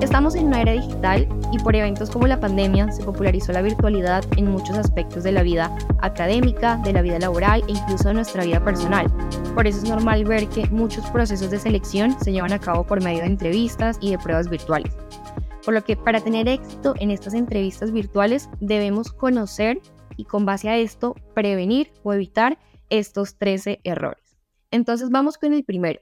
Estamos 0.00 0.36
en 0.36 0.46
una 0.46 0.62
era 0.62 0.72
digital 0.72 1.28
y 1.52 1.58
por 1.58 1.74
eventos 1.74 2.08
como 2.08 2.28
la 2.28 2.38
pandemia 2.38 2.92
se 2.92 3.02
popularizó 3.02 3.50
la 3.50 3.62
virtualidad 3.62 4.24
en 4.36 4.48
muchos 4.48 4.78
aspectos 4.78 5.24
de 5.24 5.32
la 5.32 5.42
vida 5.42 5.76
académica, 6.00 6.76
de 6.84 6.92
la 6.92 7.02
vida 7.02 7.18
laboral 7.18 7.64
e 7.66 7.72
incluso 7.72 8.06
de 8.06 8.14
nuestra 8.14 8.44
vida 8.44 8.62
personal. 8.62 9.06
Por 9.54 9.66
eso 9.66 9.78
es 9.78 9.90
normal 9.90 10.24
ver 10.24 10.48
que 10.50 10.68
muchos 10.68 11.04
procesos 11.10 11.50
de 11.50 11.58
selección 11.58 12.16
se 12.20 12.30
llevan 12.30 12.52
a 12.52 12.60
cabo 12.60 12.86
por 12.86 13.02
medio 13.02 13.22
de 13.22 13.26
entrevistas 13.26 13.98
y 14.00 14.12
de 14.12 14.18
pruebas 14.18 14.48
virtuales. 14.48 14.96
Por 15.64 15.74
lo 15.74 15.82
que 15.82 15.96
para 15.96 16.20
tener 16.20 16.46
éxito 16.46 16.94
en 17.00 17.10
estas 17.10 17.34
entrevistas 17.34 17.90
virtuales 17.90 18.48
debemos 18.60 19.12
conocer 19.12 19.80
y 20.16 20.24
con 20.24 20.46
base 20.46 20.68
a 20.68 20.76
esto 20.76 21.16
prevenir 21.34 21.90
o 22.04 22.12
evitar 22.14 22.56
estos 22.88 23.36
13 23.36 23.80
errores. 23.82 24.38
Entonces 24.70 25.10
vamos 25.10 25.38
con 25.38 25.52
el 25.52 25.64
primero. 25.64 26.00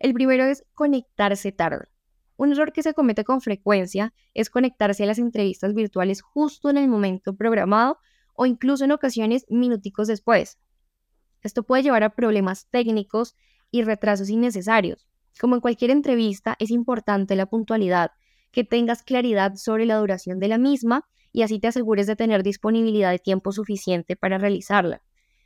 El 0.00 0.12
primero 0.12 0.44
es 0.44 0.64
conectarse 0.74 1.50
tarde. 1.50 1.86
Un 2.38 2.52
error 2.52 2.72
que 2.72 2.84
se 2.84 2.94
comete 2.94 3.24
con 3.24 3.40
frecuencia 3.40 4.14
es 4.32 4.48
conectarse 4.48 5.02
a 5.02 5.06
las 5.06 5.18
entrevistas 5.18 5.74
virtuales 5.74 6.22
justo 6.22 6.70
en 6.70 6.76
el 6.76 6.86
momento 6.86 7.34
programado 7.34 7.98
o 8.32 8.46
incluso 8.46 8.84
en 8.84 8.92
ocasiones 8.92 9.44
minuticos 9.48 10.06
después. 10.06 10.56
Esto 11.42 11.64
puede 11.64 11.82
llevar 11.82 12.04
a 12.04 12.14
problemas 12.14 12.68
técnicos 12.70 13.34
y 13.72 13.82
retrasos 13.82 14.30
innecesarios. 14.30 15.08
Como 15.40 15.56
en 15.56 15.60
cualquier 15.60 15.90
entrevista, 15.90 16.54
es 16.60 16.70
importante 16.70 17.34
la 17.34 17.46
puntualidad, 17.46 18.12
que 18.52 18.62
tengas 18.62 19.02
claridad 19.02 19.56
sobre 19.56 19.84
la 19.84 19.96
duración 19.96 20.38
de 20.38 20.46
la 20.46 20.58
misma 20.58 21.08
y 21.32 21.42
así 21.42 21.58
te 21.58 21.66
asegures 21.66 22.06
de 22.06 22.14
tener 22.14 22.44
disponibilidad 22.44 23.10
de 23.10 23.18
tiempo 23.18 23.50
suficiente 23.50 24.14
para 24.14 24.38
realizarla. 24.38 25.02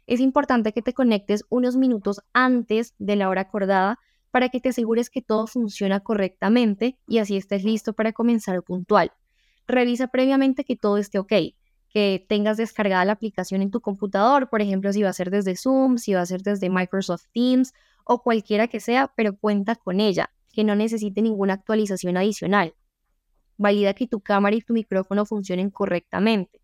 Es 0.07 0.21
importante 0.21 0.75
que 0.75 0.83
te 0.83 0.93
conectes 0.93 1.47
unos 1.49 1.77
minutos 1.77 2.21
antes 2.35 2.95
de 2.99 3.17
la 3.17 3.31
hora 3.31 3.41
acordada 3.41 3.99
para 4.33 4.49
que 4.49 4.61
te 4.61 4.71
asegures 4.71 5.11
que 5.11 5.23
todo 5.23 5.47
funciona 5.47 6.01
correctamente 6.01 6.99
y 7.07 7.19
así 7.19 7.37
estés 7.37 7.63
listo 7.65 7.93
para 7.93 8.13
comenzar 8.13 8.63
puntual. 8.63 9.13
Revisa 9.69 10.09
previamente 10.09 10.65
que 10.65 10.75
todo 10.75 10.97
esté 10.97 11.19
ok, 11.19 11.33
que 11.91 12.27
tengas 12.29 12.57
descargada 12.57 13.05
la 13.05 13.13
aplicación 13.13 13.61
en 13.61 13.71
tu 13.71 13.83
computador, 13.83 14.49
por 14.49 14.63
ejemplo, 14.63 14.91
si 14.93 15.03
va 15.03 15.11
a 15.11 15.13
ser 15.13 15.31
desde 15.31 15.55
Zoom, 15.55 15.99
si 15.99 16.15
va 16.15 16.23
a 16.23 16.27
ser 16.27 16.41
desde 16.41 16.71
Microsoft 16.71 17.27
Teams 17.33 17.75
o 18.05 18.23
cualquiera 18.23 18.69
que 18.69 18.81
sea, 18.81 19.13
pero 19.15 19.37
cuenta 19.37 19.77
con 19.77 20.01
ella, 20.01 20.33
que 20.51 20.65
no 20.65 20.75
necesite 20.75 21.21
ninguna 21.21 21.53
actualización 21.53 22.17
adicional. 22.17 22.75
Valida 23.59 23.93
que 23.93 24.09
tu 24.09 24.23
cámara 24.23 24.57
y 24.57 24.63
tu 24.63 24.73
micrófono 24.73 25.27
funcionen 25.27 25.69
correctamente. 25.69 26.63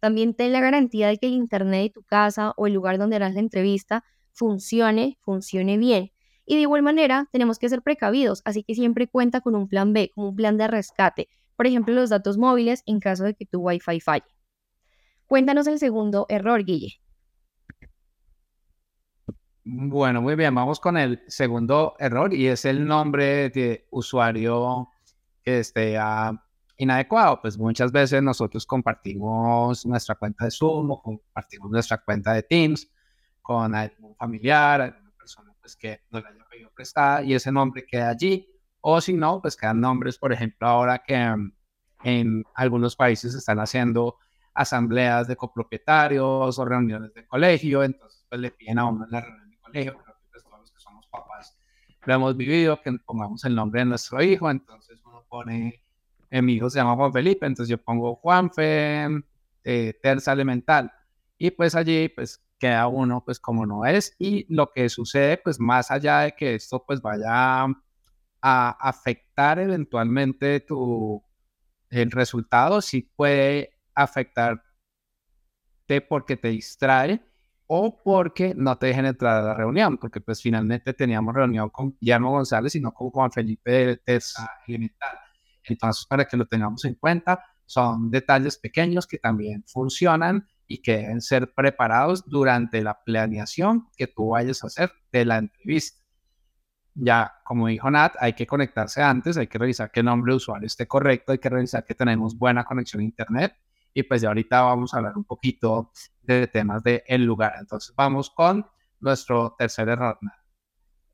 También 0.00 0.34
ten 0.34 0.52
la 0.52 0.60
garantía 0.60 1.06
de 1.06 1.16
que 1.18 1.28
el 1.28 1.34
internet 1.34 1.82
de 1.84 1.90
tu 1.90 2.02
casa 2.02 2.52
o 2.56 2.66
el 2.66 2.72
lugar 2.74 2.98
donde 2.98 3.16
harás 3.16 3.34
la 3.34 3.40
entrevista 3.40 4.04
funcione, 4.32 5.16
funcione 5.22 5.78
bien 5.78 6.13
y 6.46 6.56
de 6.56 6.62
igual 6.62 6.82
manera, 6.82 7.28
tenemos 7.32 7.58
que 7.58 7.68
ser 7.68 7.82
precavidos, 7.82 8.42
así 8.44 8.62
que 8.64 8.74
siempre 8.74 9.08
cuenta 9.08 9.40
con 9.40 9.54
un 9.54 9.68
plan 9.68 9.92
B, 9.92 10.10
como 10.14 10.28
un 10.30 10.36
plan 10.36 10.56
de 10.56 10.68
rescate, 10.68 11.28
por 11.56 11.66
ejemplo, 11.66 11.94
los 11.94 12.10
datos 12.10 12.36
móviles 12.36 12.82
en 12.86 13.00
caso 13.00 13.24
de 13.24 13.34
que 13.34 13.46
tu 13.46 13.60
Wi-Fi 13.60 14.00
falle. 14.00 14.26
Cuéntanos 15.26 15.66
el 15.66 15.78
segundo 15.78 16.26
error, 16.28 16.64
Guille. 16.64 17.00
Bueno, 19.64 20.20
muy 20.20 20.34
bien, 20.34 20.54
vamos 20.54 20.78
con 20.78 20.98
el 20.98 21.22
segundo 21.26 21.94
error 21.98 22.34
y 22.34 22.48
es 22.48 22.66
el 22.66 22.86
nombre 22.86 23.48
de 23.48 23.86
usuario 23.90 24.90
que 25.42 25.60
esté 25.60 25.98
inadecuado. 26.76 27.40
Pues 27.40 27.56
muchas 27.56 27.90
veces 27.90 28.22
nosotros 28.22 28.66
compartimos 28.66 29.86
nuestra 29.86 30.16
cuenta 30.16 30.44
de 30.44 30.50
Zoom 30.50 30.90
o 30.90 31.00
compartimos 31.00 31.70
nuestra 31.70 31.96
cuenta 31.96 32.34
de 32.34 32.42
Teams 32.42 32.90
con 33.40 33.74
algún 33.74 34.14
familiar, 34.16 35.00
pues 35.64 35.76
que 35.76 36.02
no 36.10 36.20
le 36.20 36.28
haya 36.28 36.44
pedido 36.44 36.70
prestada 36.74 37.22
y 37.22 37.32
ese 37.32 37.50
nombre 37.50 37.86
queda 37.86 38.10
allí. 38.10 38.46
O 38.82 39.00
si 39.00 39.14
no, 39.14 39.40
pues 39.40 39.56
quedan 39.56 39.80
nombres, 39.80 40.18
por 40.18 40.30
ejemplo, 40.30 40.68
ahora 40.68 40.98
que 40.98 41.16
mm, 41.16 41.52
en 42.04 42.44
algunos 42.54 42.94
países 42.94 43.34
están 43.34 43.58
haciendo 43.60 44.18
asambleas 44.52 45.26
de 45.26 45.36
copropietarios 45.36 46.58
o 46.58 46.64
reuniones 46.66 47.14
de 47.14 47.26
colegio, 47.26 47.82
entonces 47.82 48.26
pues 48.28 48.42
le 48.42 48.50
piden 48.50 48.78
a 48.78 48.84
uno 48.84 49.06
en 49.06 49.10
la 49.10 49.22
reunión 49.22 49.50
de 49.50 49.56
colegio, 49.56 49.92
creo 49.94 50.16
que 50.16 50.22
pues, 50.30 50.44
todos 50.44 50.60
los 50.60 50.70
que 50.70 50.80
somos 50.80 51.06
papás 51.06 51.56
lo 52.04 52.14
hemos 52.14 52.36
vivido, 52.36 52.80
que 52.82 52.92
pongamos 52.92 53.42
el 53.46 53.54
nombre 53.54 53.80
de 53.80 53.86
nuestro 53.86 54.22
hijo, 54.22 54.50
entonces 54.50 55.00
uno 55.06 55.24
pone, 55.26 55.82
eh, 56.30 56.42
mi 56.42 56.52
hijo 56.52 56.68
se 56.68 56.78
llama 56.78 56.94
Juan 56.94 57.12
Felipe, 57.12 57.46
entonces 57.46 57.70
yo 57.70 57.82
pongo 57.82 58.16
Juanfe, 58.16 59.08
eh, 59.64 59.98
terza 60.02 60.34
elemental, 60.34 60.92
y 61.38 61.50
pues 61.50 61.74
allí 61.74 62.10
pues 62.10 62.44
queda 62.64 62.86
uno 62.86 63.22
pues 63.22 63.38
como 63.38 63.66
no 63.66 63.84
es 63.84 64.16
y 64.18 64.46
lo 64.48 64.70
que 64.72 64.88
sucede 64.88 65.36
pues 65.36 65.60
más 65.60 65.90
allá 65.90 66.20
de 66.20 66.32
que 66.34 66.54
esto 66.54 66.82
pues 66.86 67.02
vaya 67.02 67.64
a 68.40 68.70
afectar 68.80 69.58
eventualmente 69.58 70.60
tu 70.60 71.22
el 71.90 72.10
resultado 72.10 72.80
sí 72.80 73.02
puede 73.14 73.78
afectarte 73.94 74.62
porque 76.08 76.38
te 76.38 76.48
distrae 76.48 77.20
o 77.66 78.02
porque 78.02 78.54
no 78.56 78.78
te 78.78 78.86
dejen 78.86 79.06
entrar 79.06 79.42
a 79.42 79.42
la 79.42 79.54
reunión, 79.54 79.98
porque 79.98 80.20
pues 80.20 80.40
finalmente 80.40 80.94
teníamos 80.94 81.34
reunión 81.34 81.68
con 81.68 81.96
Guillermo 82.00 82.30
González 82.30 82.74
y 82.76 82.80
no 82.80 82.92
con 82.92 83.10
Juan 83.10 83.30
Felipe 83.30 83.70
de 83.70 83.96
Tesa 83.98 84.50
Elemental. 84.66 85.18
Entonces, 85.64 86.06
para 86.06 86.24
que 86.24 86.36
lo 86.36 86.46
tengamos 86.46 86.84
en 86.84 86.94
cuenta, 86.94 87.44
son 87.66 88.10
detalles 88.10 88.58
pequeños 88.58 89.06
que 89.06 89.18
también 89.18 89.64
funcionan 89.66 90.46
y 90.66 90.82
que 90.82 90.98
deben 90.98 91.20
ser 91.20 91.52
preparados 91.54 92.24
durante 92.28 92.82
la 92.82 93.02
planeación 93.04 93.88
que 93.96 94.06
tú 94.06 94.30
vayas 94.30 94.62
a 94.64 94.68
hacer 94.68 94.92
de 95.12 95.24
la 95.24 95.38
entrevista. 95.38 96.02
Ya, 96.94 97.32
como 97.44 97.66
dijo 97.66 97.90
Nat, 97.90 98.14
hay 98.20 98.34
que 98.34 98.46
conectarse 98.46 99.02
antes, 99.02 99.36
hay 99.36 99.48
que 99.48 99.58
revisar 99.58 99.90
que 99.90 100.00
el 100.00 100.06
nombre 100.06 100.32
de 100.32 100.36
usuario 100.36 100.66
esté 100.66 100.86
correcto, 100.86 101.32
hay 101.32 101.38
que 101.38 101.48
revisar 101.48 101.84
que 101.84 101.94
tenemos 101.94 102.38
buena 102.38 102.64
conexión 102.64 103.00
a 103.00 103.04
Internet 103.04 103.54
y 103.94 104.02
pues 104.02 104.22
ya 104.22 104.28
ahorita 104.28 104.62
vamos 104.62 104.92
a 104.92 104.98
hablar 104.98 105.16
un 105.16 105.24
poquito 105.24 105.92
de 106.22 106.46
temas 106.48 106.82
del 106.82 107.02
el 107.06 107.24
lugar. 107.24 107.54
Entonces 107.58 107.94
vamos 107.96 108.30
con 108.30 108.66
nuestro 109.00 109.54
tercer 109.56 109.88
error. 109.88 110.18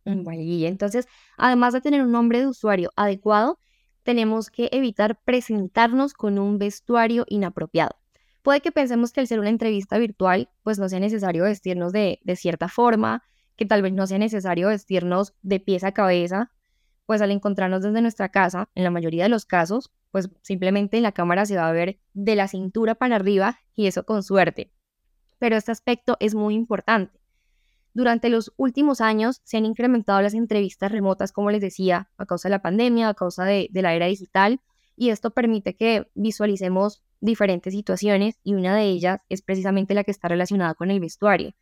Y 0.05 0.65
entonces, 0.65 1.06
además 1.37 1.75
de 1.75 1.82
tener 1.82 2.03
un 2.03 2.11
nombre 2.11 2.41
de 2.41 2.47
usuario 2.47 2.91
adecuado, 2.97 3.59
tenemos 4.03 4.50
que 4.50 4.71
evitar 4.72 5.21
presentarnos 5.25 6.15
con 6.15 6.38
un 6.38 6.59
vestuario 6.59 7.27
inapropiado. 7.28 8.00
Puede 8.43 8.61
que 8.61 8.73
pensemos 8.73 9.12
que 9.12 9.21
al 9.21 9.27
ser 9.27 9.39
una 9.39 9.51
entrevista 9.51 9.99
virtual, 9.99 10.49
pues 10.62 10.78
no 10.78 10.89
sea 10.89 11.01
necesario 11.01 11.45
vestirnos 11.45 11.93
de, 11.93 12.21
cierta 12.37 12.69
forma, 12.69 13.23
que 13.56 13.67
tal 13.67 13.83
vez 13.83 13.93
no 13.93 14.06
sea 14.06 14.19
necesario 14.19 14.69
vestirnos 14.69 15.34
de 15.43 15.61
pies 15.61 15.84
a 15.84 15.93
cabeza, 15.93 16.50
pues 17.05 17.21
al 17.21 17.33
encontrarnos 17.33 17.83
desde 17.83 18.00
nuestra 18.00 18.31
casa, 18.31 18.71
en 18.75 18.84
la 18.84 18.91
mayoría 18.91 19.25
de 19.25 19.29
los 19.29 19.45
casos, 19.45 19.93
pues 20.11 20.31
simplemente 20.43 20.97
en 20.97 21.03
la 21.03 21.12
cámara 21.12 21.45
se 21.45 21.56
va 21.56 21.69
a 21.69 21.73
ver 21.73 22.00
de 22.15 22.34
la 22.37 22.49
cintura 22.49 22.95
para 22.95 23.17
arriba 23.17 23.59
y 23.75 23.87
eso 23.87 24.05
con 24.05 24.23
suerte. 24.23 24.73
Pero 25.39 25.56
este 25.56 25.73
aspecto 25.73 26.17
es 26.21 26.34
muy 26.34 26.55
importante. 26.55 27.21
Durante 27.93 28.31
los 28.31 28.55
últimos 28.56 29.00
años 29.00 29.43
se 29.45 29.59
han 29.59 29.67
incrementado 29.67 30.23
las 30.23 30.34
entrevistas 30.34 30.93
remotas, 30.93 31.33
como 31.33 31.50
les 31.50 31.61
decía, 31.61 32.11
a 32.17 32.25
causa 32.25 32.49
de 32.49 32.53
la 32.53 32.62
pandemia, 32.62 33.09
a 33.09 33.15
causa 33.15 33.45
de 33.45 33.69
la 33.73 33.95
era 33.95 34.06
digital, 34.06 34.61
y 34.97 35.11
esto 35.11 35.31
permite 35.31 35.77
que 35.77 36.11
visualicemos 36.15 37.03
diferentes 37.20 37.72
situaciones 37.72 38.38
y 38.42 38.54
una 38.54 38.75
de 38.75 38.84
ellas 38.84 39.20
es 39.28 39.42
precisamente 39.42 39.94
la 39.94 40.05
que 40.05 40.11
está 40.11 40.28
relacionada 40.28 40.75
con 40.75 40.90
el 40.90 41.00
vestuario. 41.00 41.52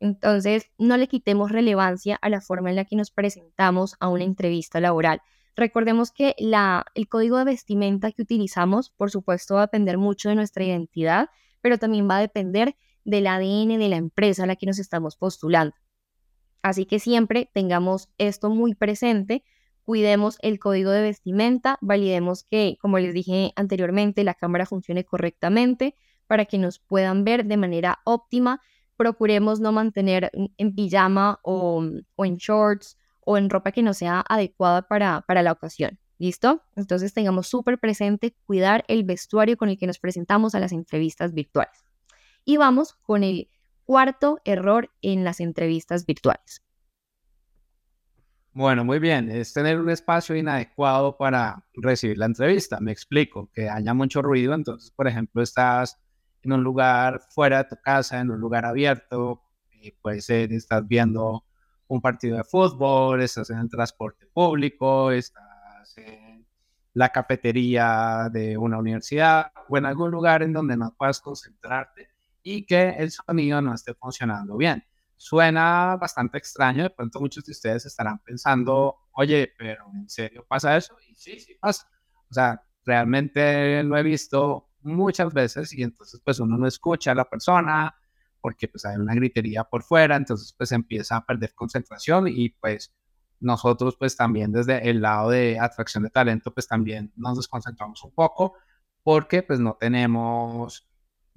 Entonces, 0.00 0.70
no 0.78 0.96
le 0.96 1.08
quitemos 1.08 1.50
relevancia 1.50 2.16
a 2.22 2.28
la 2.28 2.40
forma 2.40 2.70
en 2.70 2.76
la 2.76 2.84
que 2.84 2.96
nos 2.96 3.10
presentamos 3.10 3.96
a 4.00 4.08
una 4.08 4.24
entrevista 4.24 4.80
laboral. 4.80 5.20
Recordemos 5.56 6.12
que 6.12 6.36
la, 6.38 6.86
el 6.94 7.08
código 7.08 7.36
de 7.38 7.44
vestimenta 7.44 8.12
que 8.12 8.22
utilizamos, 8.22 8.90
por 8.90 9.10
supuesto, 9.10 9.54
va 9.54 9.62
a 9.62 9.66
depender 9.66 9.98
mucho 9.98 10.28
de 10.28 10.36
nuestra 10.36 10.64
identidad, 10.64 11.30
pero 11.60 11.78
también 11.78 12.08
va 12.08 12.18
a 12.18 12.20
depender 12.20 12.76
del 13.04 13.26
ADN 13.26 13.78
de 13.78 13.88
la 13.88 13.96
empresa 13.96 14.44
a 14.44 14.46
la 14.46 14.54
que 14.54 14.66
nos 14.66 14.78
estamos 14.78 15.16
postulando. 15.16 15.74
Así 16.62 16.86
que 16.86 17.00
siempre 17.00 17.50
tengamos 17.52 18.08
esto 18.18 18.50
muy 18.50 18.74
presente 18.74 19.42
cuidemos 19.88 20.36
el 20.42 20.58
código 20.58 20.90
de 20.90 21.00
vestimenta, 21.00 21.78
validemos 21.80 22.44
que, 22.44 22.76
como 22.78 22.98
les 22.98 23.14
dije 23.14 23.54
anteriormente, 23.56 24.22
la 24.22 24.34
cámara 24.34 24.66
funcione 24.66 25.02
correctamente 25.02 25.94
para 26.26 26.44
que 26.44 26.58
nos 26.58 26.78
puedan 26.78 27.24
ver 27.24 27.46
de 27.46 27.56
manera 27.56 28.00
óptima. 28.04 28.60
Procuremos 28.98 29.60
no 29.60 29.72
mantener 29.72 30.30
en 30.34 30.74
pijama 30.74 31.40
o, 31.42 31.82
en 32.18 32.36
shorts 32.36 32.98
o 33.20 33.38
en 33.38 33.48
ropa 33.48 33.72
que 33.72 33.82
no 33.82 33.94
sea 33.94 34.22
adecuada 34.28 34.82
para, 34.82 35.22
para 35.22 35.42
la 35.42 35.52
ocasión. 35.52 35.98
¿Listo? 36.18 36.60
Entonces 36.76 37.14
tengamos 37.14 37.46
súper 37.46 37.78
presente 37.78 38.36
cuidar 38.44 38.84
el 38.88 39.04
vestuario 39.04 39.56
con 39.56 39.70
el 39.70 39.78
que 39.78 39.86
nos 39.86 39.98
presentamos 39.98 40.54
a 40.54 40.60
las 40.60 40.72
entrevistas 40.72 41.32
virtuales. 41.32 41.82
Y 42.44 42.58
vamos 42.58 42.92
con 42.92 43.24
el 43.24 43.48
cuarto 43.86 44.38
error 44.44 44.90
en 45.00 45.24
las 45.24 45.40
entrevistas 45.40 46.04
virtuales. 46.04 46.60
Bueno, 48.58 48.84
muy 48.84 48.98
bien. 48.98 49.30
Es 49.30 49.52
tener 49.52 49.78
un 49.78 49.88
espacio 49.88 50.34
inadecuado 50.34 51.16
para 51.16 51.64
recibir 51.74 52.18
la 52.18 52.26
entrevista. 52.26 52.80
Me 52.80 52.90
explico, 52.90 53.48
que 53.54 53.68
haya 53.68 53.94
mucho 53.94 54.20
ruido. 54.20 54.52
Entonces, 54.52 54.90
por 54.90 55.06
ejemplo, 55.06 55.42
estás 55.42 55.96
en 56.42 56.52
un 56.52 56.64
lugar 56.64 57.20
fuera 57.30 57.58
de 57.58 57.68
tu 57.68 57.76
casa, 57.80 58.18
en 58.18 58.32
un 58.32 58.40
lugar 58.40 58.64
abierto, 58.64 59.44
y 59.80 59.92
puede 59.92 60.20
ser, 60.20 60.52
estás 60.52 60.84
viendo 60.88 61.44
un 61.86 62.00
partido 62.00 62.36
de 62.36 62.42
fútbol, 62.42 63.22
estás 63.22 63.48
en 63.50 63.58
el 63.58 63.68
transporte 63.68 64.26
público, 64.26 65.12
estás 65.12 65.96
en 65.96 66.44
la 66.94 67.10
cafetería 67.10 68.28
de 68.32 68.58
una 68.58 68.78
universidad 68.78 69.52
o 69.68 69.78
en 69.78 69.86
algún 69.86 70.10
lugar 70.10 70.42
en 70.42 70.52
donde 70.52 70.76
no 70.76 70.92
puedas 70.98 71.20
concentrarte 71.20 72.08
y 72.42 72.66
que 72.66 72.88
el 72.98 73.12
sonido 73.12 73.62
no 73.62 73.72
esté 73.72 73.94
funcionando 73.94 74.56
bien. 74.56 74.82
Suena 75.18 75.96
bastante 75.96 76.38
extraño, 76.38 76.84
de 76.84 76.90
pronto 76.90 77.20
muchos 77.20 77.44
de 77.44 77.50
ustedes 77.50 77.84
estarán 77.84 78.20
pensando, 78.20 78.96
oye, 79.12 79.52
pero 79.58 79.86
¿en 79.92 80.08
serio 80.08 80.46
pasa 80.48 80.76
eso? 80.76 80.96
Y 81.08 81.14
sí, 81.16 81.40
sí 81.40 81.56
pasa. 81.60 81.88
O 82.30 82.34
sea, 82.34 82.62
realmente 82.84 83.82
lo 83.82 83.96
he 83.96 84.02
visto 84.04 84.70
muchas 84.82 85.34
veces 85.34 85.72
y 85.74 85.82
entonces 85.82 86.20
pues 86.24 86.38
uno 86.40 86.56
no 86.56 86.66
escucha 86.68 87.10
a 87.12 87.14
la 87.16 87.28
persona 87.28 87.94
porque 88.40 88.68
pues 88.68 88.84
hay 88.84 88.96
una 88.96 89.14
gritería 89.14 89.64
por 89.64 89.82
fuera, 89.82 90.16
entonces 90.16 90.54
pues 90.56 90.70
empieza 90.72 91.16
a 91.16 91.26
perder 91.26 91.52
concentración 91.54 92.28
y 92.28 92.50
pues 92.50 92.94
nosotros 93.40 93.96
pues 93.98 94.16
también 94.16 94.52
desde 94.52 94.88
el 94.88 95.00
lado 95.00 95.30
de 95.30 95.58
atracción 95.58 96.04
de 96.04 96.10
talento 96.10 96.54
pues 96.54 96.68
también 96.68 97.12
nos 97.16 97.36
desconcentramos 97.36 98.02
un 98.04 98.12
poco 98.12 98.54
porque 99.02 99.42
pues 99.42 99.58
no 99.60 99.76
tenemos 99.78 100.87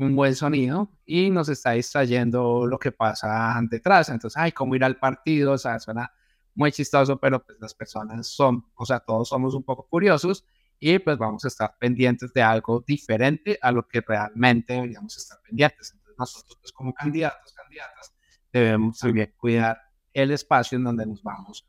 un 0.02 0.16
buen 0.16 0.36
sonido 0.36 0.90
y 1.06 1.30
nos 1.30 1.50
está 1.50 1.72
distrayendo 1.72 2.66
lo 2.66 2.80
que 2.80 2.92
pasa 2.92 3.60
detrás. 3.70 4.10
Entonces, 4.10 4.38
ay, 4.38 4.52
cómo 4.52 4.76
ir 4.76 4.84
al 4.84 4.98
partido, 4.98 5.54
o 5.54 5.58
sea, 5.58 5.80
suena 5.80 6.12
muy 6.54 6.72
chistoso, 6.72 7.20
pero 7.20 7.44
pues 7.44 7.58
las 7.60 7.74
personas 7.74 8.28
son, 8.28 8.66
o 8.76 8.86
sea, 8.86 9.00
todos 9.00 9.30
somos 9.30 9.54
un 9.54 9.64
poco 9.64 9.88
curiosos 9.88 10.46
y 10.80 10.98
pues 11.00 11.18
vamos 11.18 11.46
a 11.46 11.48
estar 11.48 11.78
pendientes 11.80 12.34
de 12.34 12.42
algo 12.42 12.84
diferente 12.86 13.58
a 13.62 13.72
lo 13.72 13.88
que 13.88 14.02
realmente 14.02 14.74
deberíamos 14.74 15.16
estar 15.16 15.40
pendientes. 15.42 15.92
Entonces, 15.94 16.16
nosotros 16.18 16.58
pues 16.60 16.72
como 16.72 16.94
candidatos, 16.94 17.54
candidatas, 17.54 18.14
debemos 18.52 19.00
también 19.00 19.34
cuidar 19.38 19.80
el 20.14 20.32
espacio 20.32 20.78
en 20.78 20.84
donde 20.84 21.06
nos 21.06 21.24
vamos 21.24 21.68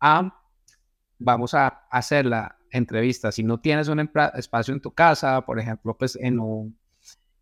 a, 0.00 0.42
vamos 1.18 1.54
a 1.54 1.68
hacer 1.90 2.26
la 2.26 2.58
entrevista. 2.70 3.30
Si 3.30 3.42
no 3.42 3.60
tienes 3.60 3.88
un 3.88 4.00
espacio 4.34 4.74
en 4.74 4.80
tu 4.80 4.92
casa, 4.92 5.42
por 5.42 5.60
ejemplo, 5.60 5.96
pues 5.96 6.16
en 6.16 6.40
un 6.40 6.78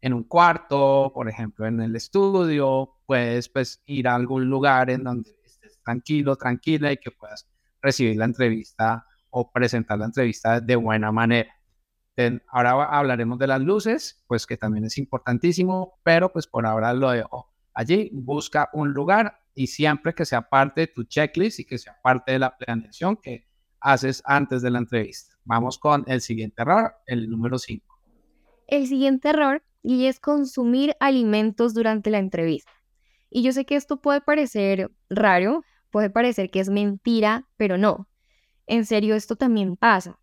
en 0.03 0.13
un 0.13 0.25
cuarto, 0.25 1.13
por 1.15 1.29
ejemplo, 1.29 1.65
en 1.65 1.81
el 1.81 1.95
estudio, 1.95 2.97
puedes 3.07 3.49
pues 3.49 3.81
ir 3.87 4.09
a 4.09 4.17
algún 4.17 4.51
lugar 4.51 4.91
en 4.91 5.05
donde 5.05 5.31
estés 5.45 5.81
tranquilo, 5.81 6.35
tranquila 6.35 6.91
y 6.91 6.97
que 6.97 7.13
puedas 7.13 7.49
recibir 7.81 8.17
la 8.17 8.25
entrevista 8.25 9.07
o 9.31 9.51
presentar 9.51 9.99
la 10.01 10.07
entrevista 10.07 10.61
de 10.61 10.75
buena 10.75 11.13
manera. 11.13 11.55
ahora 12.49 12.73
hablaremos 12.85 13.39
de 13.39 13.47
las 13.47 13.61
luces, 13.61 14.25
pues 14.27 14.45
que 14.45 14.57
también 14.57 14.85
es 14.85 14.99
importantísimo, 14.99 16.01
pero 16.03 16.33
pues 16.33 16.49
por 16.49 16.67
ahora 16.67 16.93
lo 16.93 17.11
dejo 17.11 17.53
allí. 17.73 18.11
Busca 18.13 18.71
un 18.73 18.93
lugar 18.93 19.39
y 19.55 19.69
siempre 19.69 20.15
que 20.15 20.25
sea 20.25 20.43
parte 20.43 20.83
de 20.83 20.87
tu 20.89 21.05
checklist 21.05 21.61
y 21.61 21.65
que 21.65 21.79
sea 21.79 21.97
parte 22.03 22.33
de 22.33 22.41
la 22.41 22.57
planeación 22.59 23.17
que 23.17 23.47
haces 23.79 24.21
antes 24.27 24.63
de 24.63 24.71
la 24.71 24.79
entrevista. 24.81 25.37
Vamos 25.45 25.79
con 25.79 26.05
el 26.09 26.21
siguiente 26.21 26.63
error, 26.63 26.93
el 27.07 27.31
número 27.31 27.57
5. 27.57 27.87
El 28.67 28.89
siguiente 28.89 29.29
error 29.29 29.63
y 29.83 30.07
es 30.07 30.21
consumir 30.21 30.97
alimentos 31.01 31.75
durante 31.75 32.11
la 32.11 32.19
entrevista. 32.19 32.73
Y 33.31 33.43
yo 33.43 33.53
sé 33.53 33.65
que 33.65 33.77
esto 33.77 34.01
puede 34.01 34.21
parecer 34.21 34.91
raro, 35.09 35.63
puede 35.91 36.11
parecer 36.11 36.51
que 36.51 36.61
es 36.61 36.69
mentira, 36.69 37.49
pero 37.57 37.79
no. 37.79 38.09
En 38.67 38.85
serio, 38.85 39.15
esto 39.15 39.37
también 39.37 39.77
pasa. 39.77 40.19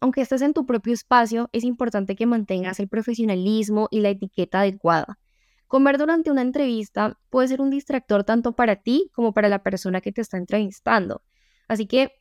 Aunque 0.00 0.22
estés 0.22 0.40
en 0.40 0.54
tu 0.54 0.64
propio 0.64 0.94
espacio, 0.94 1.50
es 1.52 1.62
importante 1.64 2.16
que 2.16 2.26
mantengas 2.26 2.80
el 2.80 2.88
profesionalismo 2.88 3.88
y 3.90 4.00
la 4.00 4.08
etiqueta 4.08 4.60
adecuada. 4.60 5.18
Comer 5.66 5.98
durante 5.98 6.30
una 6.30 6.42
entrevista 6.42 7.18
puede 7.28 7.48
ser 7.48 7.60
un 7.60 7.70
distractor 7.70 8.24
tanto 8.24 8.52
para 8.52 8.76
ti 8.76 9.10
como 9.14 9.32
para 9.34 9.48
la 9.48 9.62
persona 9.62 10.00
que 10.00 10.10
te 10.10 10.22
está 10.22 10.38
entrevistando. 10.38 11.22
Así 11.68 11.86
que 11.86 12.12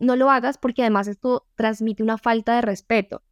no 0.00 0.16
lo 0.16 0.30
hagas 0.30 0.58
porque 0.58 0.82
además 0.82 1.06
esto 1.08 1.46
transmite 1.54 2.02
una 2.02 2.18
falta 2.18 2.56
de 2.56 2.60
respeto. 2.60 3.22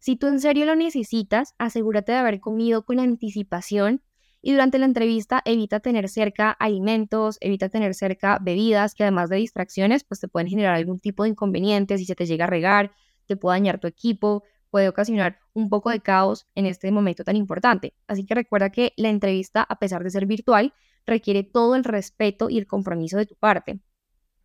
Si 0.00 0.16
tú 0.16 0.28
en 0.28 0.40
serio 0.40 0.64
lo 0.64 0.76
necesitas, 0.76 1.54
asegúrate 1.58 2.12
de 2.12 2.18
haber 2.18 2.40
comido 2.40 2.86
con 2.86 2.98
anticipación 2.98 4.02
y 4.40 4.52
durante 4.52 4.78
la 4.78 4.86
entrevista 4.86 5.42
evita 5.44 5.80
tener 5.80 6.08
cerca 6.08 6.50
alimentos, 6.52 7.36
evita 7.42 7.68
tener 7.68 7.94
cerca 7.94 8.38
bebidas 8.40 8.94
que 8.94 9.02
además 9.02 9.28
de 9.28 9.36
distracciones 9.36 10.02
pues 10.04 10.18
te 10.18 10.26
pueden 10.28 10.48
generar 10.48 10.74
algún 10.74 11.00
tipo 11.00 11.24
de 11.24 11.28
inconveniente 11.28 11.98
si 11.98 12.06
se 12.06 12.14
te 12.14 12.24
llega 12.24 12.46
a 12.46 12.48
regar, 12.48 12.92
te 13.26 13.36
puede 13.36 13.58
dañar 13.58 13.78
tu 13.78 13.88
equipo, 13.88 14.42
puede 14.70 14.88
ocasionar 14.88 15.38
un 15.52 15.68
poco 15.68 15.90
de 15.90 16.00
caos 16.00 16.46
en 16.54 16.64
este 16.64 16.90
momento 16.90 17.22
tan 17.22 17.36
importante. 17.36 17.94
Así 18.06 18.24
que 18.24 18.34
recuerda 18.34 18.70
que 18.70 18.94
la 18.96 19.10
entrevista, 19.10 19.62
a 19.62 19.78
pesar 19.78 20.02
de 20.02 20.08
ser 20.08 20.24
virtual, 20.24 20.72
requiere 21.04 21.42
todo 21.42 21.74
el 21.74 21.84
respeto 21.84 22.48
y 22.48 22.56
el 22.56 22.66
compromiso 22.66 23.18
de 23.18 23.26
tu 23.26 23.34
parte. 23.34 23.80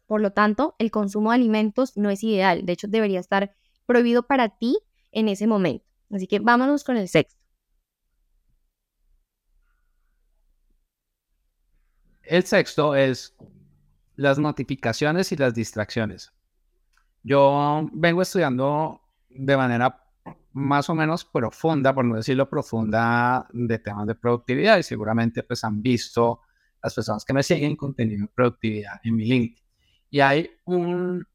Por 0.06 0.20
lo 0.20 0.32
tanto, 0.32 0.76
el 0.80 0.92
consumo 0.92 1.32
de 1.32 1.36
alimentos 1.36 1.96
no 1.96 2.10
es 2.10 2.24
ideal, 2.24 2.66
de 2.66 2.74
hecho 2.74 2.90
debería 2.90 3.22
estar 3.22 3.56
prohibido 3.86 4.28
para 4.28 4.50
ti 4.50 4.80
en 5.16 5.30
ese 5.30 5.48
momento. 5.48 5.86
Así 6.12 6.28
que 6.28 6.40
vámonos 6.40 6.84
con 6.84 6.98
el 6.98 7.08
sexto. 7.08 7.40
El 12.22 12.44
sexto 12.44 12.96
es 12.96 13.36
las 14.16 14.38
notificaciones 14.38 15.32
y 15.32 15.38
las 15.38 15.54
distracciones. 15.54 16.34
Yo 17.24 17.90
vengo 17.94 18.22
estudiando 18.22 19.02
de 19.30 19.58
manera 19.58 20.04
más 20.54 20.90
o 20.90 20.96
menos 20.96 21.24
profunda, 21.26 21.94
por 21.94 22.06
no 22.06 22.16
decirlo 22.16 22.50
profunda, 22.50 23.48
de 23.52 23.80
temas 23.80 24.08
de 24.08 24.16
productividad 24.16 24.78
y 24.78 24.84
seguramente 24.84 25.44
pues 25.44 25.64
han 25.64 25.82
visto 25.82 26.42
las 26.82 26.94
personas 26.94 27.26
que 27.26 27.34
me 27.34 27.44
siguen 27.44 27.76
contenido 27.76 28.22
de 28.22 28.32
productividad 28.34 29.00
en 29.04 29.16
mi 29.16 29.26
link. 29.26 29.60
Y 30.10 30.20
hay 30.20 30.50
un 30.66 31.26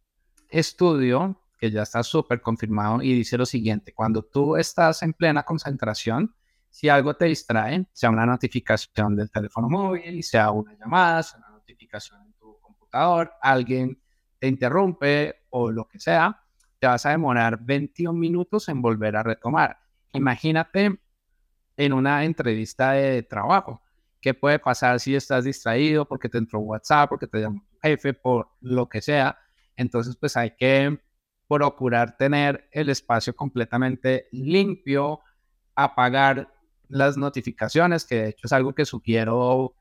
estudio 0.48 1.39
que 1.60 1.70
ya 1.70 1.82
está 1.82 2.02
súper 2.02 2.40
confirmado 2.40 3.02
y 3.02 3.12
dice 3.12 3.36
lo 3.36 3.44
siguiente, 3.44 3.92
cuando 3.92 4.22
tú 4.22 4.56
estás 4.56 5.02
en 5.02 5.12
plena 5.12 5.42
concentración, 5.42 6.34
si 6.70 6.88
algo 6.88 7.14
te 7.14 7.26
distrae, 7.26 7.86
sea 7.92 8.08
una 8.08 8.24
notificación 8.24 9.14
del 9.14 9.30
teléfono 9.30 9.68
móvil, 9.68 10.22
sea 10.22 10.52
una 10.52 10.74
llamada, 10.74 11.22
sea 11.22 11.38
una 11.38 11.50
notificación 11.50 12.22
en 12.22 12.32
tu 12.32 12.58
computador, 12.60 13.32
alguien 13.42 14.00
te 14.38 14.48
interrumpe 14.48 15.42
o 15.50 15.70
lo 15.70 15.86
que 15.86 15.98
sea, 15.98 16.42
te 16.78 16.86
vas 16.86 17.04
a 17.04 17.10
demorar 17.10 17.58
21 17.60 18.18
minutos 18.18 18.66
en 18.70 18.80
volver 18.80 19.14
a 19.16 19.22
retomar. 19.22 19.78
Imagínate 20.14 20.98
en 21.76 21.92
una 21.92 22.24
entrevista 22.24 22.92
de 22.92 23.22
trabajo. 23.22 23.82
¿Qué 24.18 24.32
puede 24.32 24.58
pasar 24.58 24.98
si 24.98 25.14
estás 25.14 25.44
distraído 25.44 26.06
porque 26.06 26.30
te 26.30 26.38
entró 26.38 26.60
WhatsApp, 26.60 27.10
porque 27.10 27.26
te 27.26 27.40
llamó 27.40 27.62
tu 27.70 27.78
jefe, 27.82 28.14
por 28.14 28.48
lo 28.62 28.88
que 28.88 29.02
sea? 29.02 29.36
Entonces, 29.76 30.16
pues 30.16 30.38
hay 30.38 30.52
que 30.56 30.98
procurar 31.50 32.16
tener 32.16 32.68
el 32.70 32.90
espacio 32.90 33.34
completamente 33.34 34.28
limpio, 34.30 35.18
apagar 35.74 36.48
las 36.88 37.16
notificaciones, 37.16 38.04
que 38.04 38.14
de 38.22 38.28
hecho 38.28 38.46
es 38.46 38.52
algo 38.52 38.72
que 38.72 38.84
sugiero 38.84 39.74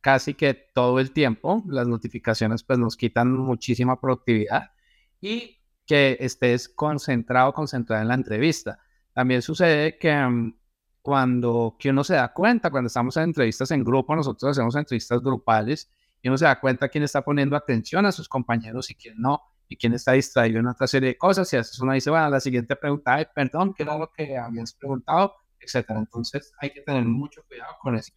casi 0.00 0.34
que 0.34 0.54
todo 0.54 0.98
el 0.98 1.12
tiempo. 1.12 1.62
Las 1.68 1.86
notificaciones 1.86 2.64
pues 2.64 2.80
nos 2.80 2.96
quitan 2.96 3.32
muchísima 3.32 4.00
productividad 4.00 4.72
y 5.20 5.58
que 5.86 6.16
estés 6.18 6.68
concentrado, 6.68 7.52
concentrado 7.52 8.02
en 8.02 8.08
la 8.08 8.14
entrevista. 8.14 8.80
También 9.12 9.40
sucede 9.40 9.98
que 9.98 10.12
mm, 10.12 10.58
cuando 11.00 11.76
que 11.78 11.90
uno 11.90 12.02
se 12.02 12.14
da 12.14 12.32
cuenta, 12.32 12.70
cuando 12.70 12.88
estamos 12.88 13.16
en 13.18 13.24
entrevistas 13.24 13.70
en 13.70 13.84
grupo, 13.84 14.16
nosotros 14.16 14.50
hacemos 14.50 14.74
entrevistas 14.74 15.22
grupales 15.22 15.92
y 16.20 16.28
uno 16.28 16.36
se 16.38 16.44
da 16.44 16.58
cuenta 16.58 16.88
quién 16.88 17.04
está 17.04 17.22
poniendo 17.22 17.54
atención 17.54 18.04
a 18.04 18.10
sus 18.10 18.28
compañeros 18.28 18.90
y 18.90 18.96
quién 18.96 19.14
no 19.18 19.42
y 19.68 19.76
quién 19.76 19.92
está 19.92 20.12
distraído 20.12 20.60
en 20.60 20.66
otra 20.66 20.86
serie 20.86 21.10
de 21.10 21.18
cosas. 21.18 21.52
Y 21.52 21.56
a 21.56 21.60
veces 21.60 21.78
uno 21.80 21.92
dice, 21.92 22.10
bueno, 22.10 22.30
la 22.30 22.40
siguiente 22.40 22.74
pregunta, 22.76 23.14
Ay, 23.14 23.26
perdón, 23.34 23.74
¿qué 23.74 23.82
era 23.82 23.98
lo 23.98 24.10
que 24.10 24.36
habías 24.36 24.72
preguntado? 24.74 25.34
Etcétera. 25.60 25.98
Entonces 25.98 26.52
hay 26.58 26.70
que 26.70 26.80
tener 26.82 27.04
mucho 27.04 27.42
cuidado 27.46 27.74
con 27.80 27.96
eso. 27.96 28.12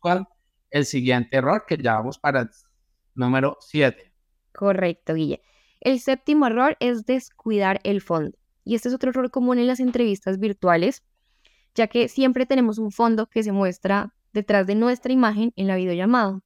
cuál 0.00 0.26
el 0.70 0.84
siguiente 0.84 1.36
error 1.36 1.64
que 1.66 1.76
ya 1.76 1.94
vamos 1.94 2.18
para 2.18 2.40
el 2.42 2.50
número 3.14 3.56
7. 3.60 4.12
Correcto, 4.52 5.14
Guille. 5.14 5.42
El 5.80 6.00
séptimo 6.00 6.46
error 6.46 6.76
es 6.80 7.06
descuidar 7.06 7.80
el 7.84 8.00
fondo. 8.00 8.36
Y 8.64 8.74
este 8.74 8.88
es 8.88 8.94
otro 8.94 9.10
error 9.10 9.30
común 9.30 9.58
en 9.58 9.68
las 9.68 9.78
entrevistas 9.78 10.38
virtuales, 10.40 11.04
ya 11.74 11.86
que 11.86 12.08
siempre 12.08 12.46
tenemos 12.46 12.78
un 12.78 12.90
fondo 12.90 13.26
que 13.26 13.42
se 13.42 13.52
muestra 13.52 14.14
detrás 14.32 14.66
de 14.66 14.74
nuestra 14.74 15.12
imagen 15.12 15.52
en 15.56 15.68
la 15.68 15.76
videollamada. 15.76 16.40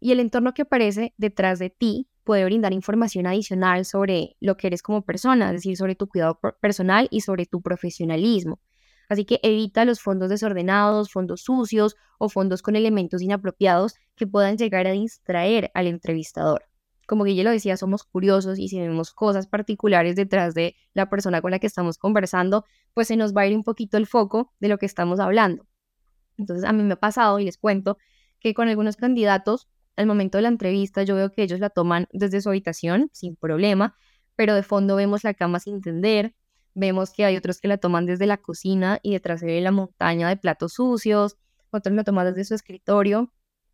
Y 0.00 0.12
el 0.12 0.20
entorno 0.20 0.54
que 0.54 0.62
aparece 0.62 1.12
detrás 1.18 1.58
de 1.58 1.70
ti 1.70 2.08
puede 2.28 2.44
brindar 2.44 2.74
información 2.74 3.26
adicional 3.26 3.86
sobre 3.86 4.36
lo 4.38 4.58
que 4.58 4.66
eres 4.66 4.82
como 4.82 5.00
persona, 5.00 5.46
es 5.46 5.52
decir, 5.52 5.78
sobre 5.78 5.94
tu 5.94 6.08
cuidado 6.08 6.38
personal 6.60 7.08
y 7.10 7.22
sobre 7.22 7.46
tu 7.46 7.62
profesionalismo. 7.62 8.60
Así 9.08 9.24
que 9.24 9.40
evita 9.42 9.86
los 9.86 10.02
fondos 10.02 10.28
desordenados, 10.28 11.10
fondos 11.10 11.40
sucios 11.40 11.96
o 12.18 12.28
fondos 12.28 12.60
con 12.60 12.76
elementos 12.76 13.22
inapropiados 13.22 13.94
que 14.14 14.26
puedan 14.26 14.58
llegar 14.58 14.86
a 14.86 14.90
distraer 14.90 15.70
al 15.72 15.86
entrevistador. 15.86 16.66
Como 17.06 17.24
Guille 17.24 17.44
lo 17.44 17.50
decía, 17.50 17.78
somos 17.78 18.04
curiosos 18.04 18.58
y 18.58 18.68
si 18.68 18.78
vemos 18.78 19.14
cosas 19.14 19.46
particulares 19.46 20.14
detrás 20.14 20.52
de 20.52 20.76
la 20.92 21.08
persona 21.08 21.40
con 21.40 21.52
la 21.52 21.58
que 21.58 21.66
estamos 21.66 21.96
conversando, 21.96 22.66
pues 22.92 23.08
se 23.08 23.16
nos 23.16 23.34
va 23.34 23.40
a 23.40 23.46
ir 23.46 23.56
un 23.56 23.64
poquito 23.64 23.96
el 23.96 24.06
foco 24.06 24.52
de 24.60 24.68
lo 24.68 24.76
que 24.76 24.84
estamos 24.84 25.18
hablando. 25.18 25.66
Entonces 26.36 26.68
a 26.68 26.74
mí 26.74 26.82
me 26.82 26.92
ha 26.92 27.00
pasado 27.00 27.38
y 27.38 27.46
les 27.46 27.56
cuento 27.56 27.96
que 28.38 28.52
con 28.52 28.68
algunos 28.68 28.96
candidatos, 28.96 29.66
al 29.98 30.06
momento 30.06 30.38
de 30.38 30.42
la 30.42 30.48
entrevista, 30.48 31.02
yo 31.02 31.14
veo 31.14 31.30
que 31.32 31.42
ellos 31.42 31.60
la 31.60 31.70
toman 31.70 32.08
desde 32.12 32.40
su 32.40 32.48
habitación 32.48 33.10
sin 33.12 33.36
problema, 33.36 33.96
pero 34.36 34.54
de 34.54 34.62
fondo 34.62 34.96
vemos 34.96 35.24
la 35.24 35.34
cama 35.34 35.60
sin 35.60 35.80
tender, 35.82 36.34
Vemos 36.80 37.10
que 37.10 37.24
hay 37.24 37.36
otros 37.36 37.60
que 37.60 37.66
la 37.66 37.78
toman 37.78 38.06
desde 38.06 38.24
la 38.26 38.36
cocina 38.36 39.00
y 39.02 39.10
detrás 39.10 39.40
se 39.40 39.46
ve 39.46 39.60
la 39.60 39.72
montaña 39.72 40.28
de 40.28 40.36
platos 40.36 40.74
sucios, 40.74 41.36
otros 41.72 41.92
la 41.96 42.04
toman 42.04 42.26
desde 42.26 42.44
su 42.44 42.54
escritorio, 42.54 43.32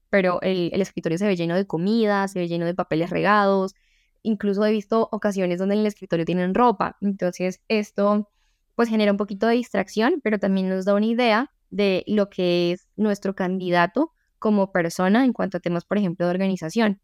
pero 0.08 0.40
el, 0.40 0.80
escritorio 0.80 1.18
se 1.18 1.26
ve 1.26 1.36
lleno 1.36 1.54
de 1.54 1.66
comida, 1.66 2.26
se 2.28 2.38
ve 2.38 2.48
lleno 2.48 2.64
de 2.64 2.74
papeles 2.74 3.10
regados, 3.10 3.74
incluso 4.22 4.64
he 4.64 4.72
visto 4.72 5.10
ocasiones 5.12 5.58
donde 5.58 5.74
en 5.74 5.82
el 5.82 5.86
escritorio 5.86 6.24
tienen 6.24 6.54
ropa, 6.54 6.96
entonces 7.02 7.60
esto 7.68 8.30
pues 8.74 8.88
genera 8.88 9.12
un 9.12 9.18
poquito 9.18 9.48
de 9.48 9.56
distracción, 9.56 10.22
pero 10.22 10.38
también 10.38 10.70
nos 10.70 10.86
da 10.86 10.94
una 10.94 11.04
idea 11.04 11.52
de 11.68 12.04
lo 12.06 12.30
que 12.30 12.72
es 12.72 12.88
nuestro 12.96 13.34
candidato 13.34 14.13
como 14.44 14.72
persona 14.72 15.24
en 15.24 15.32
cuanto 15.32 15.56
a 15.56 15.60
temas, 15.60 15.86
por 15.86 15.96
ejemplo, 15.96 16.26
de 16.26 16.30
organización. 16.30 17.00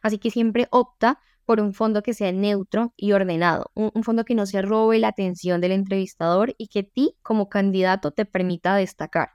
Así 0.00 0.16
que 0.16 0.30
siempre 0.30 0.68
opta 0.70 1.20
por 1.44 1.60
un 1.60 1.74
fondo 1.74 2.02
que 2.02 2.14
sea 2.14 2.32
neutro 2.32 2.94
y 2.96 3.12
ordenado, 3.12 3.70
un, 3.74 4.02
fondo 4.02 4.24
que 4.24 4.34
no 4.34 4.46
se 4.46 4.62
robe 4.62 4.98
la 4.98 5.08
atención 5.08 5.60
del 5.60 5.72
entrevistador 5.72 6.54
y 6.56 6.68
que 6.68 6.82
ti 6.82 7.14
como 7.20 7.50
candidato 7.50 8.12
te 8.12 8.24
permita 8.24 8.74
destacar. 8.74 9.32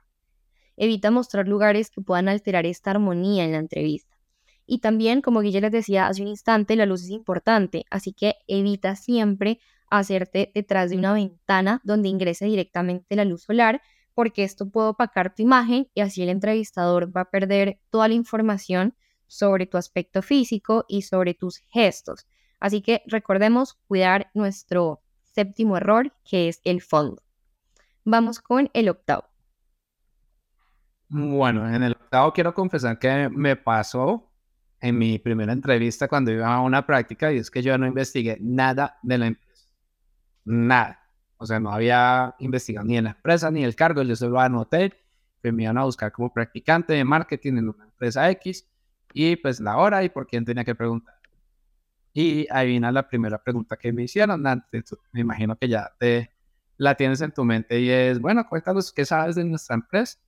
Evita 0.76 1.12
mostrar 1.12 1.46
lugares 1.46 1.90
que 1.90 2.00
puedan 2.00 2.28
alterar 2.28 2.66
esta 2.66 2.90
armonía 2.90 3.44
en 3.44 3.52
la 3.52 3.58
entrevista. 3.58 4.16
Y 4.66 4.80
también, 4.80 5.20
como 5.20 5.42
Guille 5.42 5.60
les 5.60 5.70
decía 5.70 6.08
hace 6.08 6.22
un 6.22 6.28
instante, 6.28 6.74
la 6.74 6.86
luz 6.86 7.04
es 7.04 7.10
importante, 7.10 7.84
así 7.88 8.14
que 8.14 8.34
evita 8.48 8.96
siempre 8.96 9.60
hacerte 9.88 10.50
detrás 10.56 10.90
de 10.90 10.96
una 10.96 11.12
ventana 11.12 11.80
donde 11.84 12.08
ingrese 12.08 12.46
directamente 12.46 13.14
la 13.14 13.24
luz 13.24 13.44
solar, 13.44 13.80
porque 14.16 14.44
esto 14.44 14.70
puede 14.70 14.88
opacar 14.88 15.34
tu 15.34 15.42
imagen 15.42 15.90
y 15.94 16.00
así 16.00 16.22
el 16.22 16.30
entrevistador 16.30 17.14
va 17.14 17.20
a 17.20 17.30
perder 17.30 17.80
toda 17.90 18.08
la 18.08 18.14
información 18.14 18.94
sobre 19.26 19.66
tu 19.66 19.76
aspecto 19.76 20.22
físico 20.22 20.86
y 20.88 21.02
sobre 21.02 21.34
tus 21.34 21.58
gestos. 21.58 22.26
Así 22.58 22.80
que 22.80 23.02
recordemos 23.06 23.74
cuidar 23.86 24.30
nuestro 24.32 25.02
séptimo 25.22 25.76
error, 25.76 26.14
que 26.24 26.48
es 26.48 26.62
el 26.64 26.80
fondo. 26.80 27.22
Vamos 28.04 28.40
con 28.40 28.70
el 28.72 28.88
octavo. 28.88 29.24
Bueno, 31.08 31.68
en 31.68 31.82
el 31.82 31.92
octavo 31.92 32.32
quiero 32.32 32.54
confesar 32.54 32.98
que 32.98 33.28
me 33.28 33.54
pasó 33.54 34.32
en 34.80 34.96
mi 34.96 35.18
primera 35.18 35.52
entrevista 35.52 36.08
cuando 36.08 36.30
iba 36.30 36.54
a 36.54 36.62
una 36.62 36.86
práctica 36.86 37.30
y 37.34 37.36
es 37.36 37.50
que 37.50 37.60
yo 37.60 37.76
no 37.76 37.86
investigué 37.86 38.38
nada 38.40 38.98
de 39.02 39.18
la 39.18 39.26
empresa. 39.26 39.66
Nada. 40.46 41.05
O 41.38 41.46
sea, 41.46 41.60
no 41.60 41.70
había 41.70 42.34
investigado 42.38 42.86
ni 42.86 42.96
en 42.96 43.04
la 43.04 43.10
empresa 43.10 43.50
ni 43.50 43.64
el 43.64 43.76
cargo. 43.76 44.02
Yo 44.02 44.16
solo 44.16 44.40
anoté 44.40 44.92
que 45.42 45.52
me 45.52 45.64
iban 45.64 45.78
a 45.78 45.84
buscar 45.84 46.12
como 46.12 46.32
practicante 46.32 46.94
de 46.94 47.04
marketing 47.04 47.58
en 47.58 47.68
una 47.68 47.84
empresa 47.84 48.30
X 48.30 48.66
y 49.12 49.36
pues 49.36 49.60
la 49.60 49.76
hora 49.76 50.02
y 50.02 50.08
por 50.08 50.26
quién 50.26 50.44
tenía 50.44 50.64
que 50.64 50.74
preguntar. 50.74 51.14
Y 52.12 52.46
ahí 52.50 52.68
viene 52.68 52.90
la 52.92 53.06
primera 53.08 53.42
pregunta 53.42 53.76
que 53.76 53.92
me 53.92 54.04
hicieron. 54.04 54.46
Antes, 54.46 54.96
me 55.12 55.20
imagino 55.20 55.56
que 55.56 55.68
ya 55.68 55.92
te 55.98 56.30
la 56.78 56.94
tienes 56.94 57.20
en 57.20 57.32
tu 57.32 57.44
mente 57.44 57.80
y 57.80 57.90
es, 57.90 58.20
bueno, 58.20 58.46
cuéntanos 58.48 58.92
qué 58.92 59.04
sabes 59.04 59.36
de 59.36 59.44
nuestra 59.44 59.76
empresa 59.76 60.18